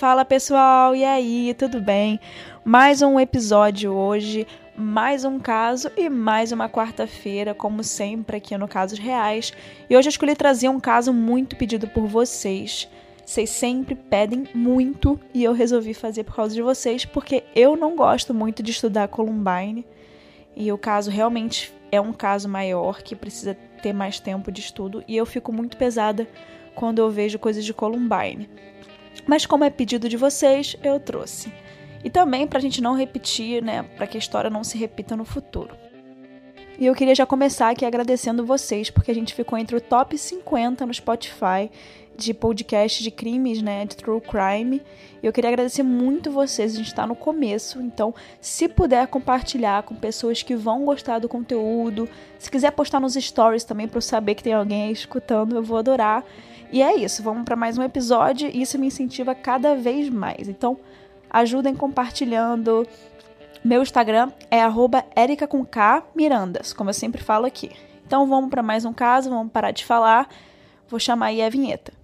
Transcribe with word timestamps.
Fala 0.00 0.24
pessoal, 0.24 0.96
e 0.96 1.04
aí, 1.04 1.54
tudo 1.58 1.78
bem? 1.78 2.18
Mais 2.64 3.02
um 3.02 3.20
episódio 3.20 3.92
hoje, 3.92 4.46
mais 4.74 5.26
um 5.26 5.38
caso 5.38 5.90
e 5.94 6.08
mais 6.08 6.52
uma 6.52 6.70
quarta-feira, 6.70 7.52
como 7.54 7.84
sempre, 7.84 8.38
aqui 8.38 8.56
no 8.56 8.66
Casos 8.66 8.98
Reais. 8.98 9.52
E 9.90 9.94
hoje 9.94 10.08
eu 10.08 10.10
escolhi 10.10 10.34
trazer 10.34 10.70
um 10.70 10.80
caso 10.80 11.12
muito 11.12 11.54
pedido 11.54 11.86
por 11.86 12.06
vocês. 12.06 12.88
Vocês 13.26 13.50
sempre 13.50 13.94
pedem 13.94 14.48
muito 14.54 15.20
e 15.34 15.44
eu 15.44 15.52
resolvi 15.52 15.92
fazer 15.92 16.24
por 16.24 16.34
causa 16.34 16.54
de 16.54 16.62
vocês, 16.62 17.04
porque 17.04 17.44
eu 17.54 17.76
não 17.76 17.94
gosto 17.94 18.32
muito 18.32 18.62
de 18.62 18.70
estudar 18.70 19.06
Columbine. 19.08 19.86
E 20.56 20.72
o 20.72 20.78
caso 20.78 21.10
realmente 21.10 21.74
é 21.92 22.00
um 22.00 22.14
caso 22.14 22.48
maior 22.48 23.02
que 23.02 23.14
precisa 23.14 23.54
ter 23.82 23.92
mais 23.92 24.18
tempo 24.18 24.50
de 24.50 24.62
estudo 24.62 25.04
e 25.06 25.14
eu 25.14 25.26
fico 25.26 25.52
muito 25.52 25.76
pesada 25.76 26.26
quando 26.74 27.00
eu 27.00 27.10
vejo 27.10 27.38
coisas 27.38 27.66
de 27.66 27.74
Columbine. 27.74 28.48
Mas 29.26 29.46
como 29.46 29.64
é 29.64 29.70
pedido 29.70 30.08
de 30.08 30.16
vocês, 30.16 30.76
eu 30.82 30.98
trouxe. 30.98 31.52
E 32.02 32.10
também 32.10 32.46
para 32.46 32.58
a 32.58 32.62
gente 32.62 32.80
não 32.80 32.94
repetir, 32.94 33.62
né, 33.62 33.82
para 33.96 34.06
que 34.06 34.16
a 34.16 34.20
história 34.20 34.50
não 34.50 34.64
se 34.64 34.78
repita 34.78 35.16
no 35.16 35.24
futuro. 35.24 35.76
E 36.78 36.86
eu 36.86 36.94
queria 36.94 37.14
já 37.14 37.26
começar 37.26 37.68
aqui 37.68 37.84
agradecendo 37.84 38.46
vocês, 38.46 38.88
porque 38.90 39.10
a 39.10 39.14
gente 39.14 39.34
ficou 39.34 39.58
entre 39.58 39.76
o 39.76 39.80
top 39.80 40.16
50 40.16 40.86
no 40.86 40.94
Spotify 40.94 41.70
de 42.20 42.34
podcast 42.34 43.02
de 43.02 43.10
crimes, 43.10 43.62
né, 43.62 43.86
de 43.86 43.96
true 43.96 44.20
crime. 44.20 44.82
Eu 45.22 45.32
queria 45.32 45.48
agradecer 45.48 45.82
muito 45.82 46.30
vocês, 46.30 46.74
a 46.74 46.76
gente 46.76 46.88
está 46.88 47.06
no 47.06 47.16
começo, 47.16 47.80
então 47.80 48.14
se 48.40 48.68
puder 48.68 49.06
compartilhar 49.06 49.82
com 49.82 49.94
pessoas 49.94 50.42
que 50.42 50.54
vão 50.54 50.84
gostar 50.84 51.18
do 51.18 51.28
conteúdo, 51.28 52.08
se 52.38 52.50
quiser 52.50 52.72
postar 52.72 53.00
nos 53.00 53.14
stories 53.14 53.64
também 53.64 53.88
para 53.88 53.98
eu 53.98 54.02
saber 54.02 54.34
que 54.34 54.42
tem 54.42 54.52
alguém 54.52 54.84
aí 54.84 54.92
escutando, 54.92 55.56
eu 55.56 55.62
vou 55.62 55.78
adorar. 55.78 56.24
E 56.70 56.82
é 56.82 56.94
isso, 56.94 57.22
vamos 57.22 57.44
para 57.44 57.56
mais 57.56 57.76
um 57.78 57.82
episódio 57.82 58.48
e 58.52 58.62
isso 58.62 58.78
me 58.78 58.86
incentiva 58.86 59.34
cada 59.34 59.74
vez 59.74 60.08
mais. 60.08 60.48
Então, 60.48 60.78
ajudem 61.28 61.74
compartilhando. 61.74 62.86
Meu 63.64 63.82
Instagram 63.82 64.30
é 64.50 64.60
@erica 65.20 65.46
com 65.46 65.64
K 65.64 66.02
Mirandas, 66.14 66.72
como 66.72 66.90
eu 66.90 66.94
sempre 66.94 67.22
falo 67.22 67.46
aqui. 67.46 67.70
Então, 68.06 68.26
vamos 68.26 68.50
para 68.50 68.62
mais 68.62 68.84
um 68.84 68.92
caso, 68.92 69.30
vamos 69.30 69.52
parar 69.52 69.70
de 69.70 69.84
falar. 69.84 70.28
Vou 70.88 70.98
chamar 70.98 71.26
aí 71.26 71.42
a 71.42 71.48
vinheta. 71.48 71.99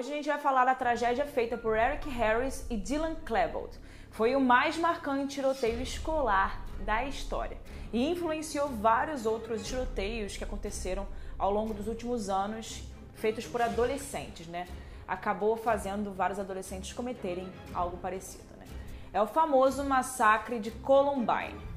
Hoje 0.00 0.12
a 0.12 0.16
gente 0.16 0.28
vai 0.28 0.38
falar 0.38 0.64
da 0.64 0.74
tragédia 0.74 1.26
feita 1.26 1.58
por 1.58 1.76
Eric 1.76 2.08
Harris 2.08 2.64
e 2.70 2.76
Dylan 2.78 3.16
Klebold. 3.16 3.78
Foi 4.10 4.34
o 4.34 4.40
mais 4.40 4.78
marcante 4.78 5.34
tiroteio 5.34 5.78
escolar 5.82 6.64
da 6.86 7.04
história 7.04 7.58
e 7.92 8.10
influenciou 8.10 8.66
vários 8.66 9.26
outros 9.26 9.66
tiroteios 9.66 10.38
que 10.38 10.42
aconteceram 10.42 11.06
ao 11.38 11.50
longo 11.52 11.74
dos 11.74 11.86
últimos 11.86 12.30
anos, 12.30 12.82
feitos 13.16 13.46
por 13.46 13.60
adolescentes, 13.60 14.46
né? 14.46 14.66
Acabou 15.06 15.54
fazendo 15.54 16.14
vários 16.14 16.38
adolescentes 16.38 16.94
cometerem 16.94 17.52
algo 17.74 17.98
parecido, 17.98 18.56
né? 18.56 18.64
É 19.12 19.20
o 19.20 19.26
famoso 19.26 19.84
massacre 19.84 20.58
de 20.58 20.70
Columbine. 20.70 21.69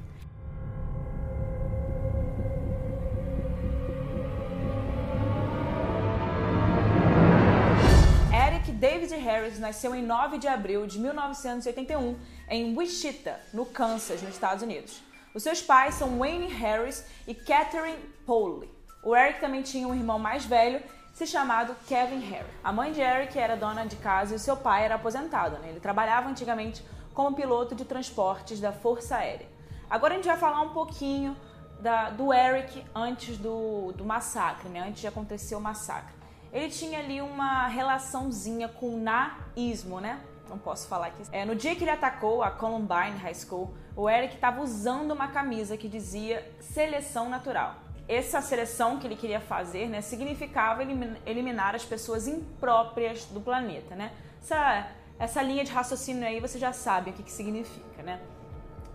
David 8.84 9.16
Harris 9.16 9.60
nasceu 9.60 9.96
em 9.96 10.04
9 10.04 10.38
de 10.38 10.46
abril 10.46 10.86
de 10.86 11.00
1981 11.00 12.20
em 12.50 12.78
Wichita, 12.78 13.40
no 13.54 13.66
Kansas, 13.66 14.22
nos 14.22 14.34
Estados 14.34 14.62
Unidos. 14.62 15.02
Os 15.34 15.42
seus 15.42 15.62
pais 15.62 15.96
são 15.96 16.20
Wayne 16.20 16.48
Harris 16.48 17.06
e 17.26 17.34
Catherine 17.34 17.98
Powley. 18.26 18.70
O 19.02 19.16
Eric 19.16 19.40
também 19.40 19.62
tinha 19.62 19.88
um 19.88 19.96
irmão 19.96 20.20
mais 20.20 20.44
velho, 20.44 20.84
se 21.14 21.26
chamado 21.26 21.74
Kevin 21.88 22.20
Harris. 22.30 22.52
A 22.62 22.74
mãe 22.74 22.92
de 22.92 23.00
Eric 23.00 23.40
era 23.40 23.56
dona 23.56 23.86
de 23.86 23.96
casa 23.96 24.36
e 24.36 24.40
seu 24.40 24.58
pai 24.58 24.84
era 24.84 24.96
aposentado. 24.96 25.58
Né? 25.60 25.70
Ele 25.70 25.80
trabalhava 25.80 26.28
antigamente 26.28 26.86
como 27.14 27.38
piloto 27.38 27.74
de 27.74 27.86
transportes 27.86 28.60
da 28.60 28.74
Força 28.74 29.16
Aérea. 29.16 29.48
Agora 29.90 30.12
a 30.12 30.18
gente 30.18 30.28
vai 30.28 30.36
falar 30.36 30.60
um 30.60 30.74
pouquinho 30.74 31.38
da, 31.80 32.10
do 32.10 32.34
Eric 32.34 32.84
antes 32.94 33.38
do, 33.38 33.94
do 33.94 34.04
massacre, 34.04 34.68
né? 34.68 34.82
antes 34.82 35.00
de 35.00 35.08
acontecer 35.08 35.56
o 35.56 35.62
massacre. 35.62 36.23
Ele 36.54 36.70
tinha 36.70 37.00
ali 37.00 37.20
uma 37.22 37.68
relaçãozinha 37.68 38.70
com 38.70 38.96
o 38.96 38.98
naísmo, 38.98 40.00
né? 40.00 40.22
não 40.54 40.60
posso 40.60 40.88
falar 40.88 41.08
aqui. 41.08 41.24
É, 41.32 41.44
no 41.46 41.56
dia 41.56 41.76
que 41.76 41.84
ele 41.84 41.92
atacou 41.92 42.44
a 42.44 42.52
Columbine 42.52 43.18
High 43.18 43.34
School, 43.34 43.74
o 43.96 44.10
Eric 44.10 44.36
estava 44.36 44.62
usando 44.62 45.12
uma 45.12 45.28
camisa 45.28 45.76
que 45.76 45.90
dizia 45.90 46.48
seleção 46.60 47.30
natural. 47.30 47.76
Essa 48.08 48.42
seleção 48.42 49.00
que 49.00 49.08
ele 49.08 49.16
queria 49.16 49.40
fazer 49.40 49.88
né, 49.88 50.02
significava 50.02 50.84
eliminar 51.26 51.74
as 51.74 51.86
pessoas 51.86 52.28
impróprias 52.28 53.26
do 53.26 53.42
planeta. 53.42 53.96
Né? 53.96 54.12
Essa, 54.42 54.88
essa 55.18 55.42
linha 55.42 55.64
de 55.64 55.72
raciocínio 55.72 56.28
aí 56.28 56.40
você 56.40 56.60
já 56.60 56.74
sabe 56.74 57.12
o 57.12 57.14
que, 57.14 57.24
que 57.24 57.32
significa. 57.32 58.04
Né? 58.04 58.20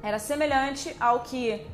Era 0.03 0.19
semelhante 0.19 0.95
ao 1.01 1.21
que 1.21 1.67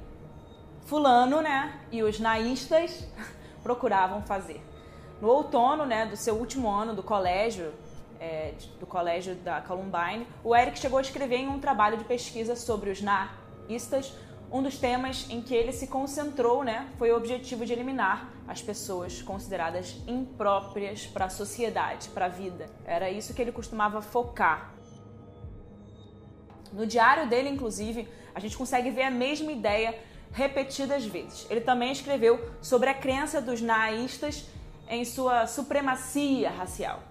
Fulano 0.87 1.41
né, 1.41 1.81
e 1.91 2.03
os 2.03 2.21
naístas 2.21 3.07
procuravam 3.63 4.23
fazer. 4.23 4.63
No 5.25 5.31
outono 5.31 5.87
né, 5.87 6.05
do 6.05 6.19
seu 6.19 6.35
último 6.35 6.69
ano 6.69 6.95
do 6.95 7.03
colégio, 7.03 7.73
é, 8.21 8.53
do 8.79 8.85
colégio 8.87 9.35
da 9.37 9.59
Columbine, 9.63 10.27
o 10.45 10.55
Eric 10.55 10.79
chegou 10.79 10.99
a 10.99 11.01
escrever 11.01 11.37
em 11.37 11.49
um 11.49 11.59
trabalho 11.59 11.97
de 11.97 12.05
pesquisa 12.05 12.55
sobre 12.55 12.91
os 12.91 13.01
naístas. 13.01 14.13
Um 14.53 14.63
dos 14.63 14.77
temas 14.77 15.27
em 15.31 15.41
que 15.41 15.55
ele 15.55 15.73
se 15.73 15.87
concentrou 15.87 16.63
né, 16.63 16.91
foi 16.99 17.11
o 17.11 17.17
objetivo 17.17 17.65
de 17.65 17.73
eliminar 17.73 18.35
as 18.47 18.61
pessoas 18.61 19.23
consideradas 19.23 19.97
impróprias 20.07 21.07
para 21.07 21.25
a 21.25 21.31
sociedade, 21.31 22.11
para 22.11 22.27
a 22.27 22.29
vida. 22.29 22.67
Era 22.85 23.11
isso 23.11 23.33
que 23.33 23.41
ele 23.41 23.51
costumava 23.51 24.03
focar. 24.03 24.75
No 26.71 26.87
diário 26.87 27.27
dele, 27.31 27.49
inclusive, 27.49 28.07
a 28.35 28.41
gente 28.41 28.59
consegue 28.59 28.91
ver 28.91 29.05
a 29.05 29.11
mesma 29.11 29.51
ideia 29.51 29.99
repetidas 30.33 31.07
vezes. 31.07 31.47
Ele 31.49 31.63
também 31.63 31.93
escreveu 31.93 32.47
sobre 32.61 32.91
a 32.91 32.95
crença 32.95 33.41
dos 33.41 33.63
naístas 33.63 34.53
em 34.89 35.05
sua 35.05 35.47
supremacia 35.47 36.51
racial. 36.51 37.03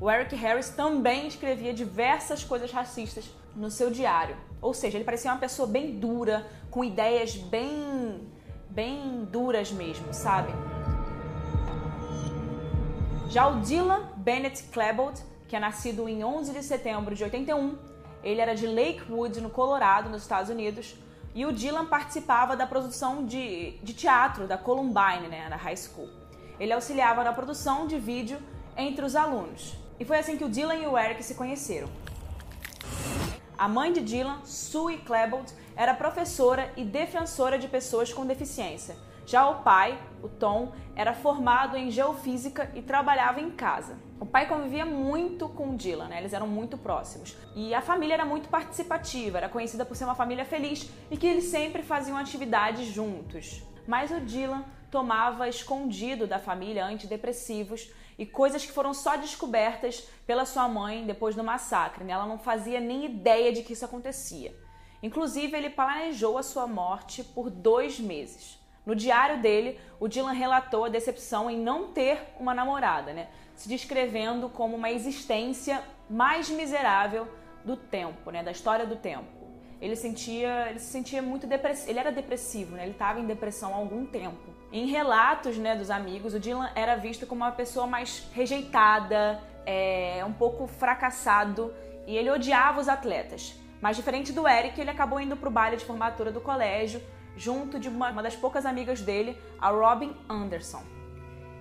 O 0.00 0.10
Eric 0.10 0.34
Harris 0.34 0.70
também 0.70 1.26
escrevia 1.26 1.74
diversas 1.74 2.42
coisas 2.42 2.72
racistas 2.72 3.30
no 3.54 3.70
seu 3.70 3.90
diário. 3.90 4.36
Ou 4.62 4.72
seja, 4.72 4.96
ele 4.96 5.04
parecia 5.04 5.30
uma 5.30 5.38
pessoa 5.38 5.68
bem 5.68 5.98
dura, 5.98 6.46
com 6.70 6.84
ideias 6.84 7.34
bem 7.36 8.28
bem 8.70 9.24
duras 9.24 9.72
mesmo, 9.72 10.14
sabe? 10.14 10.52
Já 13.28 13.48
o 13.48 13.60
Dylan 13.60 14.08
Bennett 14.16 14.62
Klebold, 14.64 15.20
que 15.48 15.56
é 15.56 15.60
nascido 15.60 16.08
em 16.08 16.24
11 16.24 16.52
de 16.52 16.62
setembro 16.62 17.14
de 17.14 17.24
81, 17.24 17.76
ele 18.22 18.40
era 18.40 18.54
de 18.54 18.66
Lakewood, 18.66 19.40
no 19.40 19.50
Colorado, 19.50 20.08
nos 20.08 20.22
Estados 20.22 20.50
Unidos, 20.50 20.94
e 21.34 21.44
o 21.46 21.52
Dylan 21.52 21.86
participava 21.86 22.56
da 22.56 22.66
produção 22.66 23.24
de, 23.24 23.72
de 23.82 23.94
teatro 23.94 24.46
da 24.46 24.58
Columbine, 24.58 25.28
né, 25.28 25.48
na 25.48 25.56
high 25.56 25.76
school. 25.76 26.08
Ele 26.60 26.74
auxiliava 26.74 27.24
na 27.24 27.32
produção 27.32 27.86
de 27.86 27.98
vídeo 27.98 28.38
entre 28.76 29.04
os 29.04 29.16
alunos. 29.16 29.74
E 29.98 30.04
foi 30.04 30.18
assim 30.18 30.36
que 30.36 30.44
o 30.44 30.48
Dylan 30.48 30.76
e 30.76 30.86
o 30.86 30.96
Eric 30.96 31.22
se 31.24 31.34
conheceram. 31.34 31.88
A 33.56 33.66
mãe 33.66 33.92
de 33.92 34.00
Dylan, 34.00 34.40
Sue 34.44 34.98
Klebold, 34.98 35.52
era 35.74 35.94
professora 35.94 36.70
e 36.76 36.84
defensora 36.84 37.58
de 37.58 37.66
pessoas 37.66 38.12
com 38.12 38.26
deficiência. 38.26 38.94
Já 39.26 39.48
o 39.48 39.62
pai, 39.62 39.98
o 40.22 40.28
Tom, 40.28 40.72
era 40.96 41.14
formado 41.14 41.76
em 41.76 41.90
geofísica 41.90 42.70
e 42.74 42.82
trabalhava 42.82 43.40
em 43.40 43.50
casa. 43.50 43.96
O 44.18 44.26
pai 44.26 44.46
convivia 44.48 44.84
muito 44.84 45.48
com 45.48 45.76
Dylan, 45.76 46.08
né? 46.08 46.18
eles 46.18 46.32
eram 46.32 46.46
muito 46.46 46.76
próximos. 46.76 47.36
E 47.54 47.72
a 47.74 47.80
família 47.80 48.14
era 48.14 48.24
muito 48.24 48.48
participativa, 48.48 49.38
era 49.38 49.48
conhecida 49.48 49.84
por 49.84 49.96
ser 49.96 50.04
uma 50.04 50.14
família 50.14 50.44
feliz 50.44 50.90
e 51.10 51.16
que 51.16 51.26
eles 51.26 51.44
sempre 51.44 51.82
faziam 51.82 52.16
atividades 52.16 52.86
juntos. 52.86 53.62
Mas 53.86 54.10
o 54.10 54.20
Dylan 54.20 54.64
tomava 54.90 55.48
escondido 55.48 56.26
da 56.26 56.38
família 56.38 56.84
antidepressivos 56.84 57.90
e 58.18 58.26
coisas 58.26 58.66
que 58.66 58.72
foram 58.72 58.92
só 58.92 59.16
descobertas 59.16 60.06
pela 60.26 60.44
sua 60.44 60.68
mãe 60.68 61.06
depois 61.06 61.34
do 61.34 61.44
massacre. 61.44 62.04
Né? 62.04 62.12
Ela 62.12 62.26
não 62.26 62.38
fazia 62.38 62.80
nem 62.80 63.04
ideia 63.04 63.52
de 63.52 63.62
que 63.62 63.72
isso 63.72 63.84
acontecia. 63.84 64.54
Inclusive, 65.02 65.56
ele 65.56 65.70
planejou 65.70 66.36
a 66.36 66.42
sua 66.42 66.66
morte 66.66 67.24
por 67.24 67.48
dois 67.48 67.98
meses. 67.98 68.58
No 68.84 68.94
diário 68.94 69.40
dele, 69.40 69.78
o 69.98 70.08
Dylan 70.08 70.32
relatou 70.32 70.84
a 70.84 70.88
decepção 70.88 71.50
em 71.50 71.58
não 71.58 71.92
ter 71.92 72.34
uma 72.38 72.54
namorada, 72.54 73.12
né? 73.12 73.28
se 73.54 73.68
descrevendo 73.68 74.48
como 74.48 74.76
uma 74.76 74.90
existência 74.90 75.82
mais 76.08 76.48
miserável 76.48 77.28
do 77.64 77.76
tempo, 77.76 78.30
né? 78.30 78.42
da 78.42 78.50
história 78.50 78.86
do 78.86 78.96
tempo. 78.96 79.28
Ele 79.80 79.96
sentia, 79.96 80.68
ele 80.68 80.78
se 80.78 80.90
sentia 80.90 81.22
muito 81.22 81.46
depressivo, 81.46 81.90
ele 81.90 81.98
era 81.98 82.12
depressivo, 82.12 82.76
né? 82.76 82.82
ele 82.82 82.92
estava 82.92 83.20
em 83.20 83.26
depressão 83.26 83.72
há 83.72 83.76
algum 83.76 84.04
tempo. 84.04 84.49
Em 84.72 84.86
relatos 84.86 85.58
né, 85.58 85.74
dos 85.74 85.90
amigos, 85.90 86.32
o 86.32 86.38
Dylan 86.38 86.70
era 86.76 86.94
visto 86.94 87.26
como 87.26 87.42
uma 87.42 87.50
pessoa 87.50 87.86
mais 87.86 88.28
rejeitada, 88.32 89.40
é, 89.66 90.24
um 90.24 90.32
pouco 90.32 90.66
fracassado 90.66 91.74
e 92.06 92.16
ele 92.16 92.30
odiava 92.30 92.80
os 92.80 92.88
atletas. 92.88 93.54
Mas 93.80 93.96
diferente 93.96 94.32
do 94.32 94.46
Eric, 94.46 94.80
ele 94.80 94.90
acabou 94.90 95.20
indo 95.20 95.36
para 95.36 95.48
o 95.48 95.52
baile 95.52 95.76
de 95.76 95.84
formatura 95.84 96.30
do 96.30 96.40
colégio 96.40 97.02
junto 97.36 97.78
de 97.80 97.88
uma, 97.88 98.10
uma 98.10 98.22
das 98.22 98.36
poucas 98.36 98.66
amigas 98.66 99.00
dele, 99.00 99.36
a 99.58 99.70
Robin 99.70 100.14
Anderson. 100.28 100.82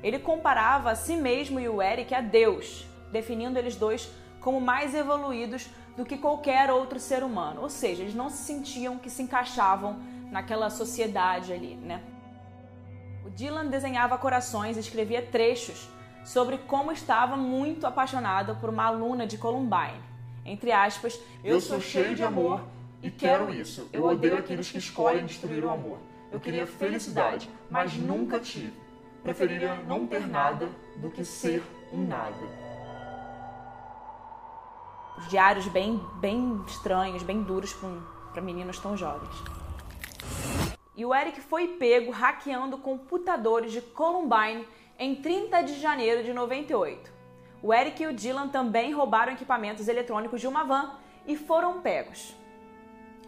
Ele 0.04 0.20
comparava 0.20 0.92
a 0.92 0.96
si 0.96 1.16
mesmo 1.16 1.60
e 1.60 1.68
o 1.68 1.82
Eric 1.82 2.14
a 2.14 2.22
Deus, 2.22 2.86
definindo 3.12 3.58
eles 3.58 3.76
dois 3.76 4.12
como 4.40 4.62
mais 4.62 4.94
evoluídos 4.94 5.70
do 5.98 6.06
que 6.06 6.18
qualquer 6.18 6.70
outro 6.72 7.00
ser 7.00 7.24
humano. 7.24 7.62
Ou 7.62 7.70
seja, 7.70 8.04
eles 8.04 8.16
não 8.16 8.30
se 8.30 8.44
sentiam 8.44 8.98
que 8.98 9.10
se 9.10 9.24
encaixavam 9.24 10.00
naquela 10.32 10.70
sociedade 10.70 11.52
ali, 11.52 11.76
né? 11.76 12.02
Dylan 13.36 13.68
desenhava 13.68 14.18
corações 14.18 14.78
e 14.78 14.80
escrevia 14.80 15.22
trechos 15.22 15.90
sobre 16.24 16.58
como 16.58 16.92
estava 16.92 17.36
muito 17.36 17.88
apaixonado 17.88 18.56
por 18.56 18.70
uma 18.70 18.86
aluna 18.86 19.26
de 19.26 19.38
Columbine. 19.38 20.02
Entre 20.46 20.72
aspas, 20.72 21.20
eu 21.44 21.60
sou 21.62 21.80
cheio 21.80 22.16
de 22.16 22.24
amor 22.24 22.62
e 23.02 23.10
quero 23.10 23.54
isso. 23.54 23.88
Eu 23.94 24.06
odeio 24.06 24.38
aqueles 24.38 24.72
que 24.72 24.78
escolhem 24.78 25.26
destruir 25.26 25.64
o 25.64 25.70
amor. 25.70 25.98
Eu 26.32 26.40
queria 26.40 26.68
felicidade, 26.68 27.50
mas 27.70 27.96
nunca 27.96 28.40
tive. 28.40 28.74
Preferiria 29.24 29.76
não 29.88 30.06
ter 30.06 30.28
nada 30.28 30.70
do 30.98 31.10
que 31.10 31.26
ser 31.26 31.64
um 31.92 32.06
nada. 32.06 32.70
Os 35.18 35.28
diários 35.28 35.68
bem, 35.68 36.00
bem 36.16 36.62
estranhos, 36.68 37.24
bem 37.24 37.44
duros 37.44 37.76
para 38.32 38.42
meninos 38.42 38.80
tão 38.80 38.96
jovens. 38.96 39.59
E 41.00 41.06
o 41.06 41.16
Eric 41.16 41.40
foi 41.40 41.66
pego 41.66 42.12
hackeando 42.12 42.78
computadores 42.78 43.72
de 43.72 43.80
Columbine 43.80 44.68
em 45.00 45.16
30 45.16 45.62
de 45.62 45.80
janeiro 45.80 46.26
de 46.26 46.34
98. 46.34 47.10
O 47.64 47.74
Eric 47.74 48.04
e 48.04 48.08
o 48.08 48.14
Dylan 48.14 48.50
também 48.50 48.92
roubaram 48.92 49.32
equipamentos 49.32 49.88
eletrônicos 49.88 50.42
de 50.42 50.48
uma 50.48 50.66
van 50.66 50.92
e 51.26 51.38
foram 51.38 51.80
pegos. 51.80 52.36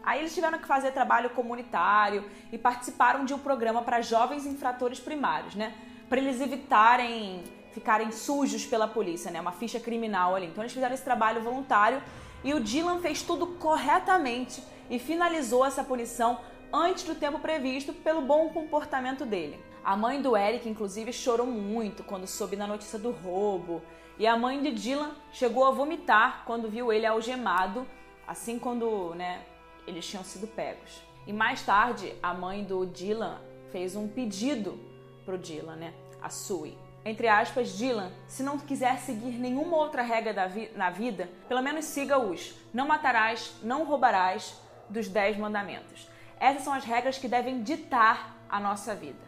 Aí 0.04 0.20
eles 0.20 0.36
tiveram 0.36 0.60
que 0.60 0.68
fazer 0.68 0.92
trabalho 0.92 1.30
comunitário 1.30 2.26
e 2.52 2.58
participaram 2.58 3.24
de 3.24 3.34
um 3.34 3.40
programa 3.40 3.82
para 3.84 4.02
jovens 4.02 4.46
infratores 4.46 5.00
primários, 5.00 5.56
né? 5.56 5.74
Para 6.10 6.20
eles 6.20 6.42
evitarem 6.42 7.42
ficarem 7.72 8.12
sujos 8.12 8.66
pela 8.66 8.86
polícia, 8.86 9.32
né? 9.32 9.40
Uma 9.40 9.54
ficha 9.54 9.80
criminal 9.80 10.36
ali. 10.36 10.48
Então 10.48 10.62
eles 10.62 10.74
fizeram 10.74 10.94
esse 10.94 11.06
trabalho 11.06 11.42
voluntário 11.42 12.04
e 12.44 12.54
o 12.54 12.60
Dylan 12.60 13.00
fez 13.00 13.22
tudo 13.22 13.48
corretamente 13.48 14.62
e 14.90 15.00
finalizou 15.00 15.66
essa 15.66 15.86
punição 15.86 16.38
antes 16.74 17.04
do 17.04 17.16
tempo 17.16 17.40
previsto 17.40 17.94
pelo 17.94 18.22
bom 18.22 18.50
comportamento 18.50 19.26
dele. 19.26 19.60
A 19.84 19.96
mãe 19.96 20.22
do 20.22 20.38
Eric, 20.38 20.70
inclusive, 20.70 21.12
chorou 21.12 21.48
muito 21.48 22.04
quando 22.04 22.28
soube 22.28 22.56
da 22.56 22.68
notícia 22.68 23.00
do 23.00 23.12
roubo. 23.12 23.82
E 24.18 24.28
a 24.28 24.38
mãe 24.38 24.62
de 24.62 24.72
Dylan 24.72 25.16
chegou 25.32 25.66
a 25.66 25.72
vomitar 25.72 26.44
quando 26.46 26.70
viu 26.70 26.94
ele 26.94 27.06
algemado, 27.06 27.88
assim 28.28 28.60
quando 28.60 29.16
né, 29.16 29.42
eles 29.88 30.08
tinham 30.08 30.24
sido 30.24 30.48
pegos. 30.48 31.02
E 31.26 31.34
mais 31.34 31.64
tarde, 31.64 32.14
a 32.22 32.34
mãe 32.34 32.64
do 32.64 32.86
Dylan 32.86 33.40
fez 33.72 33.96
um 33.96 34.08
pedido 34.08 34.80
pro 35.26 35.38
Dylan, 35.38 35.76
né? 35.76 35.94
A 36.22 36.30
Sue. 36.30 36.78
Entre 37.04 37.28
aspas, 37.28 37.76
Dylan, 37.76 38.12
se 38.28 38.44
não 38.44 38.60
quiser 38.60 39.00
seguir 39.00 39.32
nenhuma 39.40 39.78
outra 39.78 40.04
regra 40.04 40.48
vi 40.48 40.70
na 40.76 40.92
vida, 40.92 41.30
pelo 41.48 41.62
menos 41.62 41.86
siga 41.86 42.20
os 42.20 42.54
não 42.74 42.88
matarás, 42.88 43.54
não 43.64 43.86
roubarás 43.86 44.56
dos 44.90 45.08
dez 45.08 45.38
mandamentos. 45.38 46.11
Essas 46.42 46.64
são 46.64 46.74
as 46.74 46.84
regras 46.84 47.20
que 47.20 47.28
devem 47.28 47.62
ditar 47.62 48.36
a 48.50 48.60
nossa 48.60 48.96
vida. 48.96 49.20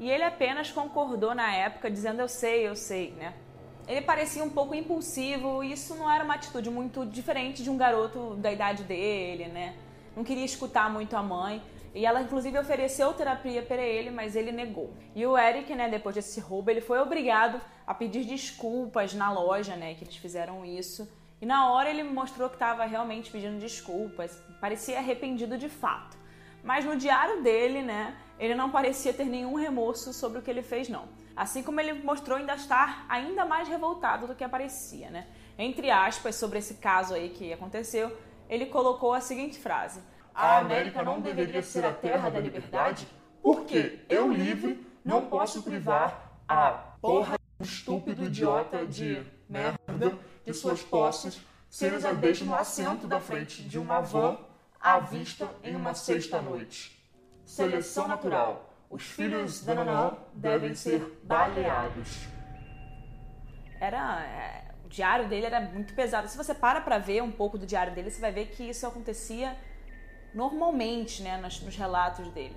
E 0.00 0.10
ele 0.10 0.24
apenas 0.24 0.72
concordou 0.72 1.36
na 1.36 1.54
época, 1.54 1.88
dizendo 1.88 2.20
eu 2.20 2.28
sei, 2.28 2.66
eu 2.66 2.74
sei, 2.74 3.12
né? 3.12 3.32
Ele 3.86 4.00
parecia 4.00 4.42
um 4.42 4.50
pouco 4.50 4.74
impulsivo 4.74 5.62
e 5.62 5.70
isso 5.70 5.94
não 5.94 6.10
era 6.10 6.24
uma 6.24 6.34
atitude 6.34 6.68
muito 6.68 7.06
diferente 7.06 7.62
de 7.62 7.70
um 7.70 7.76
garoto 7.76 8.34
da 8.34 8.50
idade 8.50 8.82
dele, 8.82 9.46
né? 9.46 9.76
Não 10.16 10.24
queria 10.24 10.44
escutar 10.44 10.90
muito 10.90 11.16
a 11.16 11.22
mãe. 11.22 11.62
E 11.94 12.04
ela, 12.04 12.20
inclusive, 12.22 12.58
ofereceu 12.58 13.12
terapia 13.12 13.62
para 13.62 13.80
ele, 13.80 14.10
mas 14.10 14.34
ele 14.34 14.50
negou. 14.50 14.92
E 15.14 15.24
o 15.24 15.38
Eric, 15.38 15.72
né, 15.76 15.88
depois 15.88 16.16
desse 16.16 16.40
roubo, 16.40 16.72
ele 16.72 16.80
foi 16.80 16.98
obrigado 16.98 17.60
a 17.86 17.94
pedir 17.94 18.24
desculpas 18.24 19.14
na 19.14 19.30
loja, 19.30 19.76
né, 19.76 19.94
que 19.94 20.02
eles 20.02 20.16
fizeram 20.16 20.64
isso. 20.64 21.08
E 21.40 21.46
na 21.46 21.70
hora 21.70 21.88
ele 21.88 22.02
mostrou 22.02 22.48
que 22.48 22.56
estava 22.56 22.84
realmente 22.84 23.30
pedindo 23.30 23.60
desculpas, 23.60 24.42
parecia 24.60 24.98
arrependido 24.98 25.56
de 25.56 25.68
fato. 25.68 26.21
Mas 26.62 26.84
no 26.84 26.96
diário 26.96 27.42
dele, 27.42 27.82
né, 27.82 28.16
ele 28.38 28.54
não 28.54 28.70
parecia 28.70 29.12
ter 29.12 29.24
nenhum 29.24 29.54
remorso 29.54 30.12
sobre 30.12 30.38
o 30.38 30.42
que 30.42 30.50
ele 30.50 30.62
fez, 30.62 30.88
não. 30.88 31.08
Assim 31.36 31.62
como 31.62 31.80
ele 31.80 31.92
mostrou 31.94 32.38
ainda 32.38 32.54
estar 32.54 33.06
ainda 33.08 33.44
mais 33.44 33.68
revoltado 33.68 34.26
do 34.26 34.34
que 34.34 34.44
aparecia, 34.44 35.10
né? 35.10 35.26
Entre 35.58 35.90
aspas, 35.90 36.34
sobre 36.34 36.58
esse 36.58 36.74
caso 36.74 37.14
aí 37.14 37.30
que 37.30 37.52
aconteceu, 37.52 38.16
ele 38.48 38.66
colocou 38.66 39.12
a 39.12 39.20
seguinte 39.20 39.58
frase: 39.58 40.00
A 40.34 40.58
América 40.58 41.02
não 41.02 41.20
deveria 41.20 41.62
ser 41.62 41.84
a 41.84 41.92
terra 41.92 42.30
da 42.30 42.38
liberdade? 42.38 43.06
Porque 43.42 44.00
eu 44.08 44.30
livre 44.30 44.86
não 45.04 45.26
posso 45.26 45.62
privar 45.62 46.32
a 46.46 46.70
porra 47.00 47.38
estúpido 47.60 48.24
idiota 48.24 48.86
de 48.86 49.22
merda 49.48 50.18
de 50.44 50.52
suas 50.52 50.82
posses 50.82 51.40
se 51.68 51.86
eles 51.86 52.04
a 52.04 52.12
deixam 52.12 52.46
no 52.46 52.54
assento 52.54 53.06
da 53.06 53.18
frente 53.18 53.62
de 53.62 53.78
uma 53.78 54.00
van 54.00 54.36
à 54.82 54.98
vista 54.98 55.48
em 55.62 55.76
uma 55.76 55.94
sexta-noite. 55.94 57.00
Seleção 57.44 58.08
natural. 58.08 58.74
Os 58.90 59.04
filhos 59.04 59.64
da 59.64 59.74
Nanã 59.74 60.16
devem 60.34 60.74
ser 60.74 61.20
baleados. 61.22 62.26
Era. 63.80 64.20
É, 64.24 64.72
o 64.84 64.88
diário 64.88 65.28
dele 65.28 65.46
era 65.46 65.60
muito 65.60 65.94
pesado. 65.94 66.28
Se 66.28 66.36
você 66.36 66.54
para 66.54 66.80
pra 66.80 66.98
ver 66.98 67.22
um 67.22 67.30
pouco 67.30 67.56
do 67.56 67.66
diário 67.66 67.94
dele, 67.94 68.10
você 68.10 68.20
vai 68.20 68.32
ver 68.32 68.46
que 68.46 68.64
isso 68.64 68.86
acontecia 68.86 69.56
normalmente, 70.34 71.22
né, 71.22 71.36
nos, 71.38 71.60
nos 71.60 71.76
relatos 71.76 72.28
dele. 72.32 72.56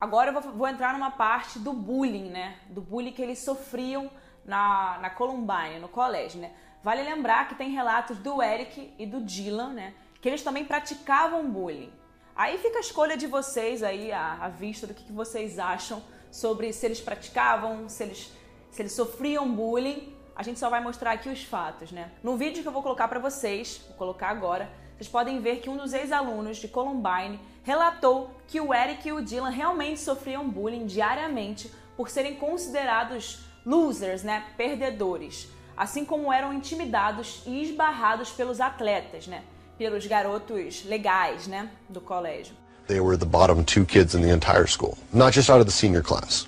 Agora 0.00 0.30
eu 0.30 0.40
vou, 0.40 0.52
vou, 0.52 0.68
entrar 0.68 0.92
numa 0.92 1.10
parte 1.10 1.58
do 1.58 1.72
bullying, 1.72 2.30
né? 2.30 2.56
Do 2.68 2.80
bullying 2.80 3.12
que 3.12 3.20
eles 3.20 3.38
sofriam 3.38 4.10
na, 4.44 4.98
na 5.00 5.10
Columbine, 5.10 5.78
no 5.78 5.88
colégio, 5.88 6.40
né? 6.40 6.52
Vale 6.82 7.02
lembrar 7.02 7.48
que 7.48 7.54
tem 7.54 7.70
relatos 7.70 8.18
do 8.18 8.42
Eric 8.42 8.94
e 8.98 9.06
do 9.06 9.20
Dylan, 9.20 9.74
né? 9.74 9.94
Que 10.20 10.28
eles 10.28 10.42
também 10.42 10.64
praticavam 10.64 11.50
bullying. 11.50 11.92
Aí 12.36 12.58
fica 12.58 12.78
a 12.78 12.80
escolha 12.80 13.16
de 13.16 13.26
vocês 13.26 13.82
aí, 13.82 14.12
à, 14.12 14.48
vista 14.48 14.86
do 14.86 14.94
que, 14.94 15.04
que 15.04 15.12
vocês 15.12 15.58
acham 15.58 16.02
sobre 16.30 16.72
se 16.72 16.86
eles 16.86 17.00
praticavam, 17.00 17.88
se 17.88 18.02
eles, 18.02 18.32
se 18.70 18.82
eles 18.82 18.92
sofriam 18.92 19.50
bullying. 19.50 20.14
A 20.34 20.42
gente 20.42 20.58
só 20.58 20.70
vai 20.70 20.82
mostrar 20.82 21.12
aqui 21.12 21.28
os 21.28 21.44
fatos, 21.44 21.92
né? 21.92 22.10
No 22.22 22.36
vídeo 22.36 22.62
que 22.62 22.68
eu 22.68 22.72
vou 22.72 22.82
colocar 22.82 23.08
para 23.08 23.18
vocês, 23.18 23.82
vou 23.88 23.96
colocar 23.96 24.28
agora, 24.28 24.70
vocês 24.96 25.08
podem 25.08 25.40
ver 25.40 25.60
que 25.60 25.68
um 25.68 25.76
dos 25.76 25.92
ex-alunos 25.92 26.58
de 26.58 26.68
Columbine 26.68 27.40
relatou 27.62 28.30
que 28.46 28.60
o 28.60 28.72
Eric 28.72 29.08
e 29.08 29.12
o 29.12 29.22
Dylan 29.22 29.50
realmente 29.50 30.00
sofriam 30.00 30.48
bullying 30.48 30.86
diariamente 30.86 31.72
por 31.96 32.08
serem 32.08 32.36
considerados 32.36 33.40
losers, 33.64 34.22
né? 34.22 34.46
Perdedores. 34.56 35.48
Assim 35.76 36.04
como 36.04 36.32
eram 36.32 36.52
intimidados 36.52 37.42
e 37.46 37.62
esbarrados 37.62 38.30
pelos 38.30 38.60
atletas, 38.60 39.26
né? 39.26 39.44
Pelos 39.80 40.06
garotos 40.06 40.84
legais, 40.84 41.46
né, 41.46 41.70
do 41.88 42.02
colégio. 42.02 42.54
They 42.86 43.00
were 43.00 43.16
the 43.16 43.24
bottom 43.24 43.64
two 43.64 43.86
kids 43.86 44.14
in 44.14 44.20
the 44.20 44.30
entire 44.30 44.66
school, 44.66 44.98
not 45.10 45.32
just 45.32 45.48
out 45.48 45.58
of 45.58 45.64
the 45.64 45.72
senior 45.72 46.02
class. 46.02 46.46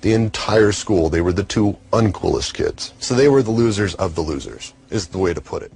The 0.00 0.14
entire 0.14 0.72
school, 0.72 1.10
they 1.10 1.20
were 1.20 1.34
the 1.34 1.44
two 1.44 1.76
uncoolest 1.92 2.54
kids. 2.54 2.94
So 2.98 3.14
they 3.14 3.28
were 3.28 3.42
the 3.42 3.50
losers 3.50 3.94
of 3.96 4.14
the 4.14 4.22
losers, 4.22 4.72
is 4.88 5.08
the 5.08 5.18
way 5.18 5.34
to 5.34 5.42
put 5.42 5.62
it. 5.62 5.72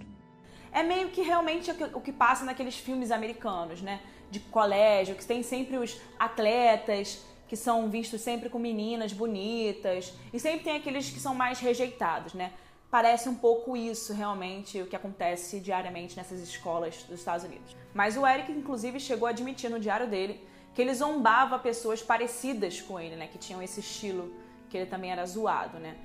É 0.73 0.82
meio 0.82 1.11
que 1.11 1.20
realmente 1.20 1.70
o 1.92 2.00
que 2.00 2.11
passa 2.11 2.42
naqueles 2.42 2.75
filmes 2.75 3.11
americanos, 3.11 3.82
né? 3.82 4.00
De 4.30 4.40
colégio, 4.40 5.14
que 5.14 5.26
tem 5.26 5.42
sempre 5.42 5.76
os 5.76 5.94
atletas 6.18 7.18
que 7.46 7.54
são 7.54 7.90
vistos 7.90 8.23
sempre 8.23 8.49
com 8.49 8.58
meninas 8.58 9.12
bonitas 9.12 10.11
e 10.32 10.40
sempre 10.40 10.64
tem 10.64 10.76
aqueles 10.76 11.11
que 11.11 11.20
são 11.20 11.34
mais 11.34 11.61
rejeitados, 11.61 12.32
né? 12.32 12.50
Parece 12.94 13.28
um 13.28 13.34
pouco 13.34 13.76
isso 13.76 14.12
realmente 14.12 14.80
o 14.80 14.86
que 14.86 14.94
acontece 14.94 15.58
diariamente 15.58 16.16
nessas 16.16 16.38
escolas 16.40 17.02
dos 17.08 17.18
Estados 17.18 17.44
Unidos. 17.44 17.74
Mas 17.92 18.16
o 18.16 18.24
Eric, 18.24 18.52
inclusive, 18.52 19.00
chegou 19.00 19.26
a 19.26 19.30
admitir 19.30 19.68
no 19.68 19.80
diário 19.80 20.06
dele 20.06 20.40
que 20.72 20.80
ele 20.80 20.94
zombava 20.94 21.58
pessoas 21.58 22.00
parecidas 22.00 22.80
com 22.80 23.00
ele, 23.00 23.16
né? 23.16 23.26
Que 23.26 23.36
tinham 23.36 23.60
esse 23.60 23.80
estilo, 23.80 24.32
que 24.68 24.76
ele 24.76 24.86
também 24.86 25.10
era 25.10 25.26
zoado, 25.26 25.80
né? 25.80 25.96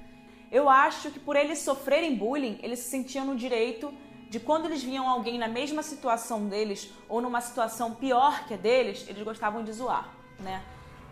Eu 0.52 0.68
acho 0.68 1.12
que 1.12 1.20
por 1.20 1.36
eles 1.36 1.60
sofrerem 1.60 2.16
bullying, 2.16 2.58
eles 2.64 2.80
se 2.80 2.90
sentiam 2.90 3.24
no 3.24 3.36
direito 3.36 3.94
de 4.28 4.40
quando 4.40 4.66
eles 4.66 4.82
viam 4.82 5.08
alguém 5.08 5.38
na 5.38 5.48
mesma 5.48 5.84
situação 5.84 6.48
deles 6.48 6.92
ou 7.08 7.22
numa 7.22 7.40
situação 7.40 7.94
pior 7.94 8.48
que 8.48 8.56
a 8.56 8.58
deles, 8.58 9.06
eles 9.08 9.22
gostavam 9.22 9.64
de 9.64 9.72
zoar, 9.72 10.10
né? 10.40 10.64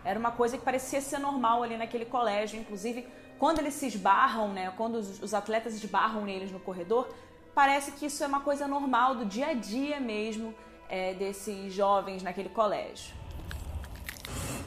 Era 0.04 0.18
uma 0.18 0.32
coisa 0.32 0.58
que 0.58 0.64
parecia 0.64 1.00
ser 1.00 1.20
normal 1.20 1.62
ali 1.62 1.76
naquele 1.76 2.04
colégio, 2.04 2.58
inclusive 2.58 3.06
quando 3.38 3.60
eles 3.60 3.74
se 3.74 3.86
esbarram, 3.86 4.48
né, 4.52 4.72
quando 4.76 4.96
os, 4.96 5.22
os 5.22 5.34
atletas 5.34 5.74
esbarram 5.74 6.24
neles 6.24 6.50
no 6.50 6.58
corredor, 6.58 7.08
parece 7.54 7.92
que 7.92 8.06
isso 8.06 8.22
é 8.22 8.26
uma 8.26 8.40
coisa 8.40 8.66
normal 8.66 9.14
do 9.14 9.24
dia 9.24 9.48
a 9.48 9.54
dia 9.54 10.00
mesmo 10.00 10.54
é, 10.88 11.14
desses 11.14 11.72
jovens 11.72 12.22
naquele 12.22 12.48
colégio. 12.48 13.14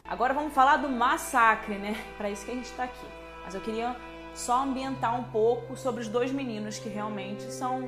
Agora 0.06 0.34
vamos 0.34 0.54
falar 0.54 0.78
do 0.78 0.90
massacre, 0.90 1.78
né? 1.78 1.96
Para 2.18 2.30
isso 2.30 2.46
que 2.46 2.52
a 2.52 2.56
gente 2.56 2.66
está 2.66 2.84
aqui. 2.84 3.08
Mas 3.44 3.56
eu 3.56 3.62
queria 3.62 3.96
só 4.34 4.64
ambientar 4.64 5.20
um 5.20 5.24
pouco 5.24 5.76
sobre 5.76 6.02
os 6.02 6.08
dois 6.08 6.32
meninos 6.32 6.80
que 6.80 6.90
realmente 6.90 7.44
são 7.52 7.88